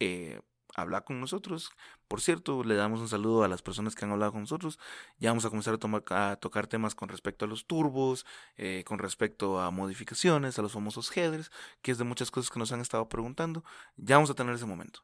eh, 0.00 0.40
habla 0.80 1.02
con 1.02 1.20
nosotros. 1.20 1.70
Por 2.06 2.20
cierto, 2.20 2.62
le 2.62 2.74
damos 2.74 3.00
un 3.00 3.08
saludo 3.08 3.42
a 3.42 3.48
las 3.48 3.62
personas 3.62 3.94
que 3.94 4.04
han 4.04 4.12
hablado 4.12 4.32
con 4.32 4.42
nosotros. 4.42 4.78
Ya 5.18 5.30
vamos 5.30 5.44
a 5.44 5.50
comenzar 5.50 5.74
a, 5.74 5.78
tomar, 5.78 6.04
a 6.10 6.36
tocar 6.36 6.66
temas 6.66 6.94
con 6.94 7.08
respecto 7.08 7.44
a 7.44 7.48
los 7.48 7.66
turbos, 7.66 8.24
eh, 8.56 8.84
con 8.86 8.98
respecto 8.98 9.60
a 9.60 9.70
modificaciones, 9.70 10.58
a 10.58 10.62
los 10.62 10.72
famosos 10.72 11.14
headers, 11.16 11.50
que 11.82 11.90
es 11.90 11.98
de 11.98 12.04
muchas 12.04 12.30
cosas 12.30 12.50
que 12.50 12.58
nos 12.58 12.72
han 12.72 12.80
estado 12.80 13.08
preguntando. 13.08 13.64
Ya 13.96 14.16
vamos 14.16 14.30
a 14.30 14.34
tener 14.34 14.54
ese 14.54 14.66
momento. 14.66 15.00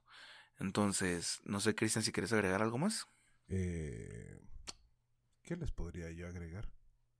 Entonces, 0.58 1.40
no 1.44 1.60
sé, 1.60 1.74
Cristian, 1.74 2.04
si 2.04 2.12
quieres 2.12 2.32
agregar 2.32 2.62
algo 2.62 2.78
más. 2.78 3.06
Eh, 3.48 4.40
¿Qué 5.42 5.56
les 5.56 5.72
podría 5.72 6.10
yo 6.12 6.28
agregar? 6.28 6.70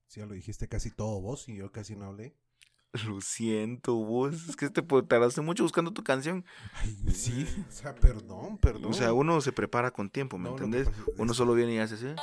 Si 0.06 0.20
ya 0.20 0.26
lo 0.26 0.34
dijiste 0.34 0.68
casi 0.68 0.90
todo 0.90 1.20
vos 1.20 1.48
y 1.48 1.56
yo 1.56 1.72
casi 1.72 1.96
no 1.96 2.06
hablé. 2.06 2.36
Lo 3.06 3.20
siento, 3.20 3.94
vos. 3.96 4.48
Es 4.48 4.56
que 4.56 4.70
te 4.70 4.82
tardaste 4.82 5.40
mucho 5.40 5.62
buscando 5.64 5.92
tu 5.92 6.04
canción. 6.04 6.44
Ay, 6.74 6.96
sí, 7.12 7.46
o 7.68 7.72
sea, 7.72 7.94
perdón, 7.94 8.56
perdón. 8.58 8.86
O 8.92 8.94
sea, 8.94 9.12
uno 9.12 9.40
se 9.40 9.52
prepara 9.52 9.90
con 9.90 10.10
tiempo, 10.10 10.38
¿me 10.38 10.44
No, 10.48 10.50
entendés? 10.56 10.86
es- 10.88 10.94
Uno 11.18 11.34
solo 11.34 11.54
viene 11.54 11.74
y 11.74 11.78
hace 11.78 11.94
así. 11.94 12.06
Eh, 12.06 12.14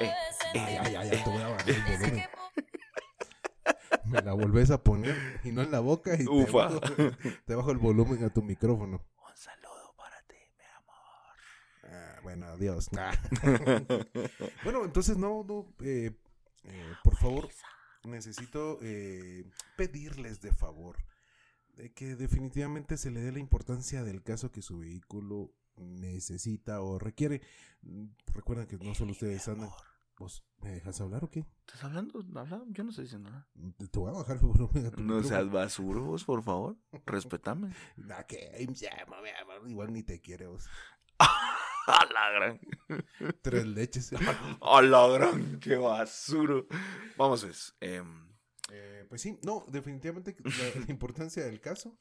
Ay, 0.00 0.74
eh, 0.74 0.78
ay, 0.82 0.94
ay, 0.94 1.08
eh. 1.08 1.20
te 1.24 1.30
voy 1.30 1.42
a 1.42 1.48
bajar 1.48 1.68
el 1.70 1.82
volumen. 1.82 2.22
Me 4.04 4.22
la 4.22 4.34
volvés 4.34 4.70
a 4.70 4.80
poner 4.82 5.40
y 5.42 5.50
no 5.50 5.62
en 5.62 5.72
la 5.72 5.80
boca 5.80 6.14
y 6.14 6.18
te 6.24 6.28
Ufa. 6.30 6.68
bajo, 6.68 6.80
te 7.44 7.54
bajo 7.56 7.70
el 7.72 7.78
volumen 7.78 8.22
a 8.22 8.30
tu 8.32 8.40
micrófono. 8.42 9.04
Un 9.28 9.36
saludo 9.36 9.94
para 9.96 10.22
ti, 10.28 10.36
mi 10.56 10.64
amor. 10.76 11.92
Ah, 11.92 12.20
bueno, 12.22 12.46
adiós. 12.46 12.88
Bueno, 14.62 14.84
entonces 14.84 15.16
no, 15.16 15.42
no, 15.44 15.66
eh, 15.80 16.12
eh, 16.64 16.94
por 17.02 17.16
favor, 17.16 17.48
necesito 18.06 18.78
eh, 18.82 19.44
pedirles 19.76 20.40
de 20.40 20.52
favor 20.52 20.96
de 21.76 21.92
que 21.92 22.16
definitivamente 22.16 22.96
se 22.96 23.10
le 23.10 23.20
dé 23.20 23.32
la 23.32 23.38
importancia 23.38 24.02
del 24.02 24.22
caso 24.22 24.50
que 24.50 24.62
su 24.62 24.78
vehículo 24.78 25.52
necesita 25.76 26.80
o 26.80 26.98
requiere. 26.98 27.42
Mm, 27.82 28.06
Recuerden 28.32 28.66
que 28.66 28.78
no 28.78 28.94
solo 28.94 29.12
ustedes 29.12 29.46
andan. 29.48 29.70
¿Vos 30.18 30.46
me 30.62 30.70
dejas 30.70 30.98
hablar 31.02 31.24
o 31.24 31.30
qué? 31.30 31.44
¿Estás 31.66 31.84
hablando? 31.84 32.24
¿Habla? 32.36 32.64
Yo 32.68 32.84
no 32.84 32.88
estoy 32.88 33.04
diciendo 33.04 33.28
nada. 33.28 33.46
Te 33.76 33.86
te 33.86 33.98
voy 33.98 34.08
a 34.08 34.14
bajar 34.14 34.36
el 34.36 34.46
volumen 34.46 34.86
a 34.86 34.90
tu 34.90 35.02
No 35.02 35.22
seas 35.22 35.50
basura, 35.50 36.00
vos, 36.00 36.24
por 36.24 36.42
favor. 36.42 36.78
Respetame. 37.04 37.74
Nah, 37.96 38.22
que 38.22 38.66
ya, 38.72 39.04
mami, 39.10 39.28
amor, 39.42 39.68
igual 39.68 39.92
ni 39.92 40.02
te 40.02 40.18
quiere 40.22 40.46
vos. 40.46 40.64
A 42.00 42.04
la 42.12 42.30
gran. 42.30 42.60
Tres 43.42 43.66
leches. 43.66 44.12
A 44.60 44.82
la 44.82 45.08
gran. 45.08 45.60
Qué 45.60 45.76
basura. 45.76 46.62
Vamos, 47.16 47.44
pues. 47.44 47.74
em, 47.80 48.26
Eh, 48.70 49.06
pues 49.08 49.20
sí, 49.22 49.38
no, 49.44 49.64
definitivamente 49.68 50.36
la, 50.42 50.80
la 50.84 50.90
importancia 50.90 51.44
del 51.44 51.60
caso 51.60 51.96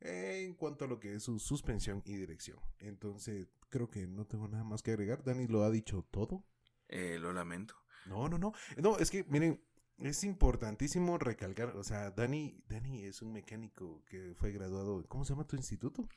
eh, 0.00 0.44
en 0.46 0.54
cuanto 0.54 0.84
a 0.84 0.88
lo 0.88 0.98
que 1.00 1.14
es 1.14 1.22
su 1.22 1.38
suspensión 1.38 2.02
y 2.04 2.14
dirección. 2.16 2.58
Entonces, 2.78 3.48
creo 3.70 3.88
que 3.90 4.06
no 4.06 4.26
tengo 4.26 4.46
nada 4.48 4.64
más 4.64 4.82
que 4.82 4.90
agregar. 4.92 5.22
Dani 5.24 5.46
lo 5.46 5.62
ha 5.64 5.70
dicho 5.70 6.06
todo. 6.10 6.44
eh, 6.88 7.18
lo 7.18 7.32
lamento. 7.32 7.74
No, 8.04 8.28
no, 8.28 8.36
no. 8.38 8.52
No, 8.76 8.98
es 8.98 9.10
que, 9.10 9.24
miren, 9.24 9.62
es 9.98 10.24
importantísimo 10.24 11.16
recalcar, 11.18 11.76
o 11.76 11.84
sea, 11.84 12.10
Dani, 12.10 12.62
Dani 12.68 13.04
es 13.04 13.22
un 13.22 13.32
mecánico 13.32 14.02
que 14.06 14.34
fue 14.34 14.52
graduado, 14.52 15.02
¿cómo 15.08 15.24
se 15.24 15.32
llama 15.34 15.46
tu 15.46 15.56
instituto? 15.56 16.08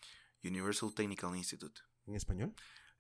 Universal 0.43 0.93
Technical 0.93 1.35
Institute. 1.37 1.81
¿En 2.05 2.15
español? 2.15 2.53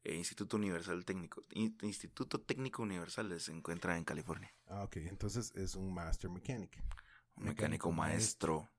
Eh, 0.03 0.15
Instituto 0.15 0.57
Universal 0.57 1.03
Técnico. 1.05 1.43
In- 1.51 1.77
Instituto 1.81 2.41
Técnico 2.41 2.81
Universal 2.83 3.39
se 3.39 3.51
encuentra 3.51 3.97
en 3.97 4.03
California. 4.03 4.53
Ah, 4.67 4.83
ok, 4.83 4.97
entonces 4.97 5.51
es 5.55 5.75
un 5.75 5.93
Master 5.93 6.29
Mechanic. 6.29 6.81
Un 7.35 7.45
mecánico 7.45 7.91
maestro. 7.91 8.69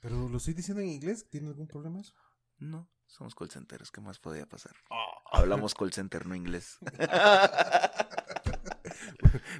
Pero 0.00 0.28
lo 0.28 0.38
estoy 0.38 0.54
diciendo 0.54 0.80
en 0.82 0.88
inglés, 0.88 1.28
¿tiene 1.30 1.48
algún 1.48 1.68
problema 1.68 2.00
eso? 2.00 2.14
No, 2.58 2.90
somos 3.06 3.34
call 3.34 3.50
centers. 3.50 3.90
¿Qué 3.90 4.00
más 4.00 4.18
podía 4.18 4.46
pasar? 4.46 4.74
Hablamos 5.32 5.74
call 5.74 5.92
center, 5.92 6.26
no 6.26 6.34
inglés. 6.34 6.78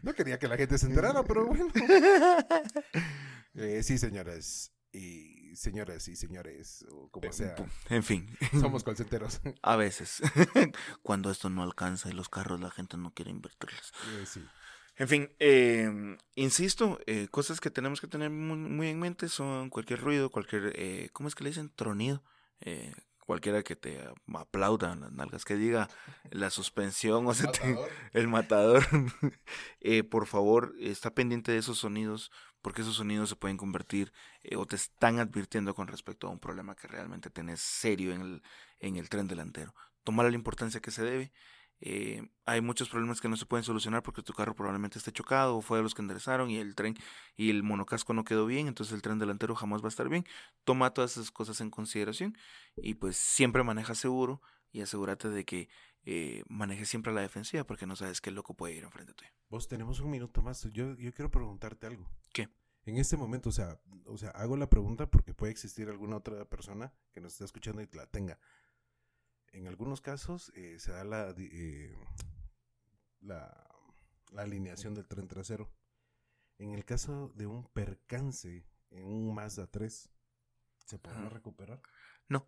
No 0.02 0.14
quería 0.14 0.38
que 0.38 0.48
la 0.48 0.56
gente 0.56 0.78
se 0.78 0.86
enterara, 0.86 1.22
pero 1.24 1.46
bueno. 1.46 1.68
Eh, 3.54 3.82
sí, 3.82 3.98
señoras 3.98 4.72
y 4.92 5.41
señoras 5.56 6.08
y 6.08 6.16
señores, 6.16 6.84
o 6.90 7.08
como 7.10 7.32
sea, 7.32 7.54
En 7.90 8.02
fin, 8.02 8.28
somos 8.60 8.82
colcenteros. 8.84 9.40
a 9.62 9.76
veces. 9.76 10.20
Cuando 11.02 11.30
esto 11.30 11.50
no 11.50 11.62
alcanza 11.62 12.08
y 12.08 12.12
los 12.12 12.28
carros 12.28 12.60
la 12.60 12.70
gente 12.70 12.96
no 12.96 13.12
quiere 13.14 13.30
invertirles. 13.30 13.92
Eh, 14.20 14.24
sí. 14.26 14.44
En 14.96 15.08
fin, 15.08 15.30
eh, 15.38 16.16
insisto, 16.34 17.00
eh, 17.06 17.28
cosas 17.30 17.60
que 17.60 17.70
tenemos 17.70 18.00
que 18.00 18.06
tener 18.08 18.28
muy, 18.30 18.56
muy 18.58 18.88
en 18.88 18.98
mente 19.00 19.28
son 19.28 19.70
cualquier 19.70 20.00
ruido, 20.00 20.30
cualquier, 20.30 20.72
eh, 20.76 21.08
¿cómo 21.12 21.28
es 21.28 21.34
que 21.34 21.44
le 21.44 21.50
dicen? 21.50 21.70
Tronido. 21.74 22.22
Eh, 22.60 22.92
cualquiera 23.24 23.62
que 23.62 23.74
te 23.76 24.04
aplauda 24.34 24.92
en 24.92 25.00
las 25.00 25.12
nalgas, 25.12 25.44
que 25.46 25.54
diga 25.56 25.88
la 26.30 26.50
suspensión, 26.50 27.26
o 27.26 27.32
sea, 27.32 27.50
te- 27.50 27.78
el 28.12 28.28
matador. 28.28 28.84
Eh, 29.80 30.04
por 30.04 30.26
favor, 30.26 30.74
está 30.78 31.14
pendiente 31.14 31.52
de 31.52 31.58
esos 31.58 31.78
sonidos, 31.78 32.30
porque 32.62 32.82
esos 32.82 32.96
sonidos 32.96 33.28
se 33.28 33.36
pueden 33.36 33.56
convertir 33.56 34.12
eh, 34.42 34.56
o 34.56 34.64
te 34.66 34.76
están 34.76 35.18
advirtiendo 35.18 35.74
con 35.74 35.88
respecto 35.88 36.28
a 36.28 36.30
un 36.30 36.38
problema 36.38 36.74
que 36.74 36.88
realmente 36.88 37.28
tenés 37.28 37.60
serio 37.60 38.12
en 38.12 38.22
el, 38.22 38.42
en 38.78 38.96
el 38.96 39.08
tren 39.08 39.28
delantero. 39.28 39.74
Tomar 40.04 40.26
la 40.30 40.36
importancia 40.36 40.80
que 40.80 40.90
se 40.90 41.02
debe. 41.02 41.32
Eh, 41.84 42.28
hay 42.46 42.60
muchos 42.60 42.88
problemas 42.88 43.20
que 43.20 43.28
no 43.28 43.36
se 43.36 43.44
pueden 43.44 43.64
solucionar 43.64 44.04
porque 44.04 44.22
tu 44.22 44.32
carro 44.32 44.54
probablemente 44.54 44.98
esté 44.98 45.10
chocado 45.10 45.56
o 45.56 45.62
fue 45.62 45.78
de 45.78 45.82
los 45.82 45.94
que 45.94 46.02
enderezaron 46.02 46.48
y 46.48 46.58
el 46.58 46.76
tren 46.76 46.94
y 47.36 47.50
el 47.50 47.64
monocasco 47.64 48.14
no 48.14 48.22
quedó 48.22 48.46
bien, 48.46 48.68
entonces 48.68 48.94
el 48.94 49.02
tren 49.02 49.18
delantero 49.18 49.56
jamás 49.56 49.82
va 49.82 49.86
a 49.86 49.88
estar 49.88 50.08
bien. 50.08 50.24
Toma 50.62 50.94
todas 50.94 51.16
esas 51.16 51.32
cosas 51.32 51.60
en 51.60 51.70
consideración 51.70 52.38
y 52.76 52.94
pues 52.94 53.16
siempre 53.16 53.64
maneja 53.64 53.96
seguro 53.96 54.40
y 54.70 54.80
asegúrate 54.80 55.28
de 55.28 55.44
que 55.44 55.68
eh, 56.04 56.42
manejes 56.48 56.88
siempre 56.88 57.12
la 57.12 57.20
defensiva 57.20 57.64
porque 57.64 57.86
no 57.86 57.96
sabes 57.96 58.20
qué 58.20 58.30
loco 58.30 58.54
puede 58.54 58.74
ir 58.74 58.84
enfrente 58.84 59.14
tuyo. 59.14 59.30
Vos 59.48 59.68
tenemos 59.68 60.00
un 60.00 60.10
minuto 60.10 60.42
más. 60.42 60.62
Yo, 60.72 60.96
yo 60.96 61.12
quiero 61.14 61.30
preguntarte 61.30 61.86
algo. 61.86 62.10
¿Qué? 62.32 62.48
En 62.84 62.96
este 62.98 63.16
momento, 63.16 63.50
o 63.50 63.52
sea, 63.52 63.80
o 64.06 64.18
sea, 64.18 64.30
hago 64.30 64.56
la 64.56 64.68
pregunta 64.68 65.06
porque 65.08 65.34
puede 65.34 65.52
existir 65.52 65.88
alguna 65.88 66.16
otra 66.16 66.44
persona 66.46 66.92
que 67.12 67.20
nos 67.20 67.32
esté 67.32 67.44
escuchando 67.44 67.80
y 67.80 67.88
la 67.92 68.06
tenga. 68.06 68.38
En 69.52 69.68
algunos 69.68 70.00
casos 70.00 70.50
eh, 70.56 70.78
se 70.78 70.90
da 70.90 71.04
la, 71.04 71.34
eh, 71.38 71.94
la, 73.20 73.68
la 74.32 74.42
alineación 74.42 74.94
del 74.94 75.06
tren 75.06 75.28
trasero. 75.28 75.70
En 76.58 76.72
el 76.72 76.84
caso 76.84 77.28
de 77.36 77.46
un 77.46 77.64
percance 77.68 78.64
en 78.90 79.04
un 79.04 79.34
Mazda 79.34 79.66
3, 79.66 80.10
¿se 80.86 80.98
podrá 80.98 81.28
recuperar? 81.28 81.80
No. 82.28 82.46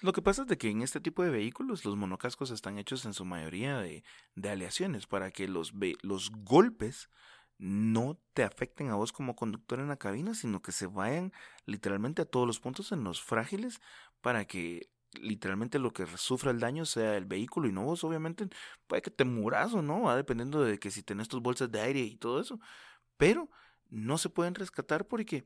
Lo 0.00 0.12
que 0.12 0.22
pasa 0.22 0.42
es 0.42 0.48
de 0.48 0.58
que 0.58 0.70
en 0.70 0.82
este 0.82 1.00
tipo 1.00 1.24
de 1.24 1.30
vehículos 1.30 1.84
los 1.84 1.96
monocascos 1.96 2.50
están 2.50 2.78
hechos 2.78 3.04
en 3.04 3.14
su 3.14 3.24
mayoría 3.24 3.78
de, 3.78 4.04
de 4.36 4.50
aleaciones 4.50 5.06
para 5.06 5.32
que 5.32 5.48
los, 5.48 5.72
los 6.02 6.30
golpes 6.30 7.10
no 7.58 8.20
te 8.32 8.44
afecten 8.44 8.90
a 8.90 8.94
vos 8.94 9.12
como 9.12 9.34
conductor 9.34 9.80
en 9.80 9.88
la 9.88 9.96
cabina, 9.96 10.34
sino 10.34 10.62
que 10.62 10.70
se 10.70 10.86
vayan 10.86 11.32
literalmente 11.66 12.22
a 12.22 12.26
todos 12.26 12.46
los 12.46 12.60
puntos 12.60 12.92
en 12.92 13.02
los 13.02 13.20
frágiles 13.20 13.80
para 14.20 14.44
que 14.44 14.88
literalmente 15.14 15.80
lo 15.80 15.92
que 15.92 16.06
sufra 16.16 16.52
el 16.52 16.60
daño 16.60 16.86
sea 16.86 17.16
el 17.16 17.24
vehículo 17.24 17.68
y 17.68 17.72
no 17.72 17.82
vos, 17.82 18.04
obviamente, 18.04 18.48
puede 18.86 19.02
que 19.02 19.10
te 19.10 19.24
muras 19.24 19.74
o 19.74 19.82
no, 19.82 20.02
va 20.02 20.16
dependiendo 20.16 20.62
de 20.62 20.78
que 20.78 20.92
si 20.92 21.02
tenés 21.02 21.26
tus 21.28 21.42
bolsas 21.42 21.72
de 21.72 21.80
aire 21.80 22.00
y 22.00 22.16
todo 22.16 22.40
eso. 22.40 22.60
Pero 23.16 23.50
no 23.88 24.18
se 24.18 24.28
pueden 24.28 24.54
rescatar 24.54 25.08
porque 25.08 25.44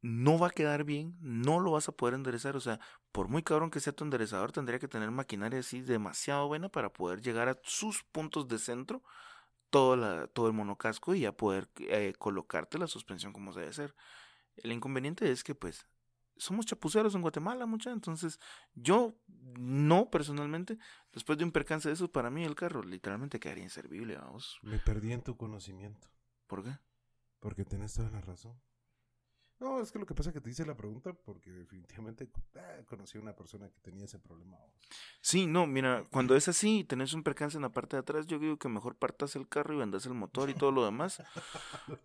no 0.00 0.38
va 0.38 0.48
a 0.48 0.50
quedar 0.50 0.84
bien, 0.84 1.16
no 1.20 1.60
lo 1.60 1.72
vas 1.72 1.88
a 1.88 1.92
poder 1.92 2.14
enderezar. 2.14 2.56
O 2.56 2.60
sea, 2.60 2.80
por 3.14 3.28
muy 3.28 3.44
cabrón 3.44 3.70
que 3.70 3.78
sea 3.78 3.92
tu 3.92 4.02
enderezador, 4.02 4.50
tendría 4.50 4.80
que 4.80 4.88
tener 4.88 5.08
maquinaria 5.12 5.60
así 5.60 5.80
demasiado 5.80 6.48
buena 6.48 6.68
para 6.68 6.92
poder 6.92 7.22
llegar 7.22 7.48
a 7.48 7.56
sus 7.62 8.02
puntos 8.02 8.48
de 8.48 8.58
centro, 8.58 9.04
todo, 9.70 9.94
la, 9.94 10.26
todo 10.26 10.48
el 10.48 10.52
monocasco 10.52 11.14
y 11.14 11.20
ya 11.20 11.30
poder 11.30 11.68
eh, 11.78 12.14
colocarte 12.18 12.76
la 12.76 12.88
suspensión 12.88 13.32
como 13.32 13.52
debe 13.52 13.72
ser. 13.72 13.94
El 14.56 14.72
inconveniente 14.72 15.30
es 15.30 15.44
que, 15.44 15.54
pues, 15.54 15.86
somos 16.36 16.66
chapuceros 16.66 17.14
en 17.14 17.22
Guatemala, 17.22 17.66
mucha. 17.66 17.92
Entonces, 17.92 18.40
yo 18.74 19.14
no 19.28 20.10
personalmente, 20.10 20.76
después 21.12 21.38
de 21.38 21.44
un 21.44 21.52
percance 21.52 21.88
de 21.88 21.94
eso, 21.94 22.10
para 22.10 22.30
mí 22.30 22.42
el 22.42 22.56
carro 22.56 22.82
literalmente 22.82 23.38
quedaría 23.38 23.62
inservible, 23.62 24.16
vamos. 24.16 24.58
Me 24.62 24.80
perdí 24.80 25.12
en 25.12 25.22
tu 25.22 25.36
conocimiento. 25.36 26.08
¿Por 26.48 26.64
qué? 26.64 26.76
Porque 27.38 27.64
tenés 27.64 27.94
toda 27.94 28.10
la 28.10 28.20
razón. 28.22 28.60
No, 29.64 29.80
es 29.80 29.90
que 29.90 29.98
lo 29.98 30.04
que 30.04 30.12
pasa 30.12 30.28
es 30.28 30.34
que 30.34 30.42
te 30.42 30.50
hice 30.50 30.66
la 30.66 30.76
pregunta 30.76 31.14
porque 31.14 31.50
definitivamente 31.50 32.28
ah, 32.56 32.82
conocí 32.86 33.16
a 33.16 33.22
una 33.22 33.34
persona 33.34 33.66
que 33.70 33.80
tenía 33.80 34.04
ese 34.04 34.18
problema. 34.18 34.58
Sí, 35.22 35.46
no, 35.46 35.66
mira, 35.66 36.04
cuando 36.10 36.36
es 36.36 36.48
así 36.48 36.80
y 36.80 36.84
tenés 36.84 37.14
un 37.14 37.22
percance 37.22 37.56
en 37.56 37.62
la 37.62 37.72
parte 37.72 37.96
de 37.96 38.00
atrás, 38.00 38.26
yo 38.26 38.38
digo 38.38 38.58
que 38.58 38.68
mejor 38.68 38.94
partas 38.96 39.36
el 39.36 39.48
carro 39.48 39.72
y 39.72 39.78
vendas 39.78 40.04
el 40.04 40.12
motor 40.12 40.50
y 40.50 40.54
todo 40.54 40.70
lo 40.70 40.84
demás. 40.84 41.22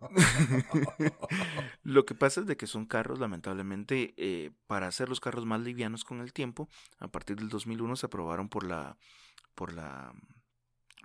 lo 1.82 2.06
que 2.06 2.14
pasa 2.14 2.40
es 2.40 2.46
de 2.46 2.56
que 2.56 2.66
son 2.66 2.86
carros, 2.86 3.18
lamentablemente, 3.18 4.14
eh, 4.16 4.52
para 4.66 4.86
hacer 4.86 5.10
los 5.10 5.20
carros 5.20 5.44
más 5.44 5.60
livianos 5.60 6.02
con 6.02 6.22
el 6.22 6.32
tiempo, 6.32 6.70
a 6.98 7.08
partir 7.08 7.36
del 7.36 7.50
2001 7.50 7.94
se 7.96 8.06
aprobaron 8.06 8.48
por 8.48 8.64
la, 8.64 8.96
por 9.54 9.74
la, 9.74 10.14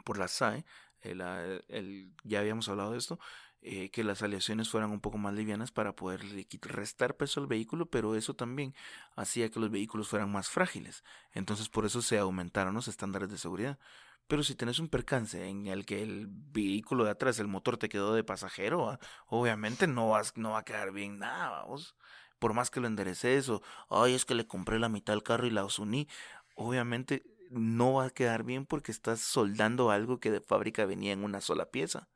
por 0.05 0.17
la 0.17 0.29
SAE, 0.29 0.63
el, 1.01 2.13
ya 2.23 2.39
habíamos 2.39 2.69
hablado 2.69 2.93
de 2.93 2.97
esto, 2.97 3.19
eh, 3.67 3.89
que 3.89 4.03
las 4.03 4.21
aleaciones 4.21 4.69
fueran 4.69 4.91
un 4.91 4.99
poco 4.99 5.17
más 5.17 5.33
livianas 5.33 5.71
para 5.71 5.95
poder 5.95 6.21
restar 6.61 7.17
peso 7.17 7.39
al 7.39 7.47
vehículo, 7.47 7.87
pero 7.87 8.15
eso 8.15 8.35
también 8.35 8.75
hacía 9.15 9.49
que 9.49 9.59
los 9.59 9.71
vehículos 9.71 10.07
fueran 10.07 10.31
más 10.31 10.49
frágiles. 10.49 11.03
Entonces 11.33 11.67
por 11.67 11.83
eso 11.83 12.03
se 12.03 12.19
aumentaron 12.19 12.75
los 12.75 12.87
estándares 12.87 13.27
de 13.31 13.39
seguridad. 13.39 13.79
Pero 14.27 14.43
si 14.43 14.53
tenés 14.53 14.77
un 14.77 14.87
percance 14.87 15.47
en 15.49 15.65
el 15.65 15.85
que 15.87 16.03
el 16.03 16.27
vehículo 16.29 17.05
de 17.05 17.11
atrás, 17.11 17.39
el 17.39 17.47
motor 17.47 17.77
te 17.77 17.89
quedó 17.89 18.13
de 18.13 18.23
pasajero, 18.23 18.87
ah, 18.87 18.99
obviamente 19.25 19.87
no, 19.87 20.09
vas, 20.09 20.37
no 20.37 20.51
va 20.51 20.59
a 20.59 20.65
quedar 20.65 20.91
bien 20.91 21.17
nada, 21.17 21.49
vamos. 21.49 21.95
Por 22.37 22.53
más 22.53 22.69
que 22.69 22.81
lo 22.81 22.87
endereces 22.87 23.49
o, 23.49 23.63
ay, 23.89 24.13
es 24.13 24.25
que 24.25 24.35
le 24.35 24.45
compré 24.45 24.77
la 24.77 24.89
mitad 24.89 25.13
del 25.13 25.23
carro 25.23 25.47
y 25.47 25.51
la 25.51 25.65
uní, 25.79 26.07
obviamente 26.55 27.23
no 27.49 27.93
va 27.93 28.05
a 28.05 28.09
quedar 28.11 28.43
bien 28.43 28.67
porque 28.67 28.91
estás 28.91 29.21
soldando 29.21 29.89
algo 29.89 30.19
que 30.19 30.29
de 30.31 30.41
fábrica 30.41 30.85
venía 30.85 31.13
en 31.13 31.23
una 31.23 31.41
sola 31.41 31.65
pieza. 31.71 32.09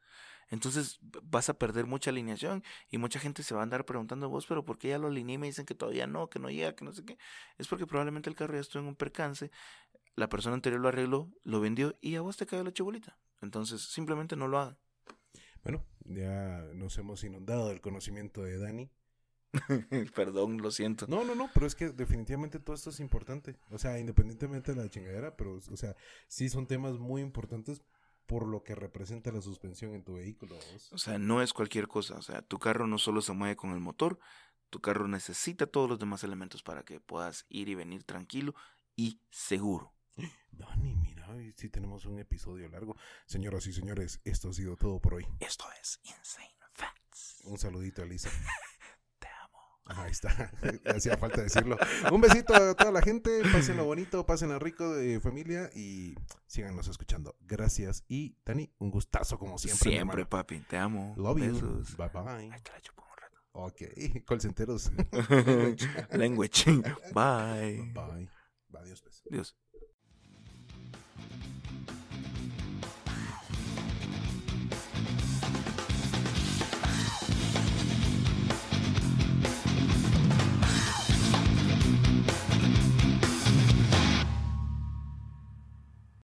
Entonces 0.49 0.99
vas 1.01 1.49
a 1.49 1.53
perder 1.53 1.85
mucha 1.85 2.09
alineación 2.09 2.63
y 2.89 2.97
mucha 2.97 3.19
gente 3.19 3.43
se 3.43 3.53
va 3.53 3.61
a 3.61 3.63
andar 3.63 3.85
preguntando 3.85 4.29
vos, 4.29 4.45
pero 4.47 4.65
¿por 4.65 4.77
qué 4.77 4.89
ya 4.89 4.97
lo 4.97 5.07
alineé 5.07 5.35
y 5.35 5.37
me 5.37 5.47
dicen 5.47 5.65
que 5.65 5.75
todavía 5.75 6.07
no, 6.07 6.29
que 6.29 6.39
no 6.39 6.49
llega, 6.49 6.75
que 6.75 6.85
no 6.85 6.91
sé 6.91 7.05
qué? 7.05 7.17
Es 7.57 7.67
porque 7.67 7.85
probablemente 7.85 8.29
el 8.29 8.35
carro 8.35 8.55
ya 8.55 8.61
estuvo 8.61 8.81
en 8.81 8.89
un 8.89 8.95
percance, 8.95 9.51
la 10.15 10.27
persona 10.29 10.55
anterior 10.55 10.81
lo 10.81 10.87
arregló, 10.87 11.31
lo 11.43 11.59
vendió 11.59 11.97
y 12.01 12.15
a 12.15 12.21
vos 12.21 12.37
te 12.37 12.45
cayó 12.45 12.63
la 12.63 12.73
chibolita. 12.73 13.17
Entonces 13.41 13.81
simplemente 13.81 14.35
no 14.35 14.47
lo 14.47 14.59
haga. 14.59 14.77
Bueno, 15.63 15.85
ya 16.05 16.63
nos 16.73 16.97
hemos 16.97 17.23
inundado 17.23 17.69
del 17.69 17.81
conocimiento 17.81 18.43
de 18.43 18.57
Dani. 18.57 18.91
Perdón, 20.15 20.61
lo 20.61 20.71
siento. 20.71 21.07
No, 21.07 21.23
no, 21.23 21.35
no, 21.35 21.49
pero 21.53 21.65
es 21.65 21.75
que 21.75 21.89
definitivamente 21.89 22.59
todo 22.59 22.75
esto 22.75 22.91
es 22.91 22.99
importante. 22.99 23.57
O 23.69 23.77
sea, 23.77 23.99
independientemente 23.99 24.73
de 24.73 24.83
la 24.83 24.89
chingadera, 24.89 25.35
pero, 25.35 25.55
o 25.55 25.77
sea, 25.77 25.95
sí 26.27 26.49
son 26.49 26.67
temas 26.67 26.97
muy 26.99 27.21
importantes 27.21 27.81
por 28.29 28.47
lo 28.47 28.61
que 28.61 28.75
representa 28.75 29.31
la 29.31 29.41
suspensión 29.41 29.95
en 29.95 30.03
tu 30.03 30.13
vehículo. 30.13 30.55
O 30.91 30.99
sea, 30.99 31.17
no 31.17 31.41
es 31.41 31.51
cualquier 31.51 31.87
cosa. 31.87 32.15
O 32.15 32.21
sea, 32.21 32.43
tu 32.43 32.59
carro 32.59 32.85
no 32.85 32.99
solo 32.99 33.23
se 33.23 33.33
mueve 33.33 33.55
con 33.55 33.71
el 33.71 33.79
motor, 33.79 34.19
tu 34.69 34.79
carro 34.81 35.07
necesita 35.07 35.65
todos 35.65 35.89
los 35.89 35.97
demás 35.97 36.23
elementos 36.23 36.61
para 36.61 36.83
que 36.83 36.99
puedas 36.99 37.47
ir 37.49 37.69
y 37.69 37.75
venir 37.75 38.03
tranquilo 38.03 38.53
y 38.95 39.19
seguro. 39.31 39.95
Dani, 40.51 40.95
mira, 40.95 41.27
si 41.55 41.69
tenemos 41.69 42.05
un 42.05 42.19
episodio 42.19 42.69
largo. 42.69 42.95
Señoras 43.25 43.65
y 43.65 43.73
señores, 43.73 44.21
esto 44.23 44.49
ha 44.49 44.53
sido 44.53 44.77
todo 44.77 44.99
por 45.01 45.15
hoy. 45.15 45.25
Esto 45.39 45.65
es 45.81 45.99
Insane 46.03 46.55
Facts. 46.73 47.41
Un 47.45 47.57
saludito 47.57 48.03
a 48.03 48.05
Lisa. 48.05 48.29
Ahí 49.89 50.11
está, 50.11 50.51
hacía 50.85 51.17
falta 51.17 51.41
decirlo. 51.41 51.77
Un 52.11 52.21
besito 52.21 52.53
a 52.53 52.75
toda 52.75 52.91
la 52.91 53.01
gente, 53.01 53.41
pásenlo 53.51 53.85
bonito, 53.85 54.25
pásenlo 54.25 54.59
rico 54.59 54.95
de 54.95 55.19
familia 55.19 55.69
y 55.75 56.15
síganos 56.45 56.87
escuchando. 56.87 57.35
Gracias 57.41 58.03
y 58.07 58.35
Dani, 58.45 58.71
un 58.77 58.91
gustazo 58.91 59.39
como 59.39 59.57
siempre. 59.57 59.89
Siempre, 59.89 60.25
papi, 60.25 60.59
te 60.59 60.77
amo. 60.77 61.13
Love 61.17 61.39
you. 61.39 61.83
Bye 61.97 62.09
bye. 62.13 62.51
Ahí 62.51 62.61
te 62.61 62.71
la 62.71 62.81
chupo 62.81 63.03
un 63.03 63.17
rato. 63.17 63.41
Ok, 63.53 63.81
colcenteros. 64.25 64.91
Language. 66.11 66.71
Bye. 67.13 67.91
Bye. 67.93 68.29
Adiós, 68.79 69.01
pues. 69.01 69.23
Adiós. 69.31 69.55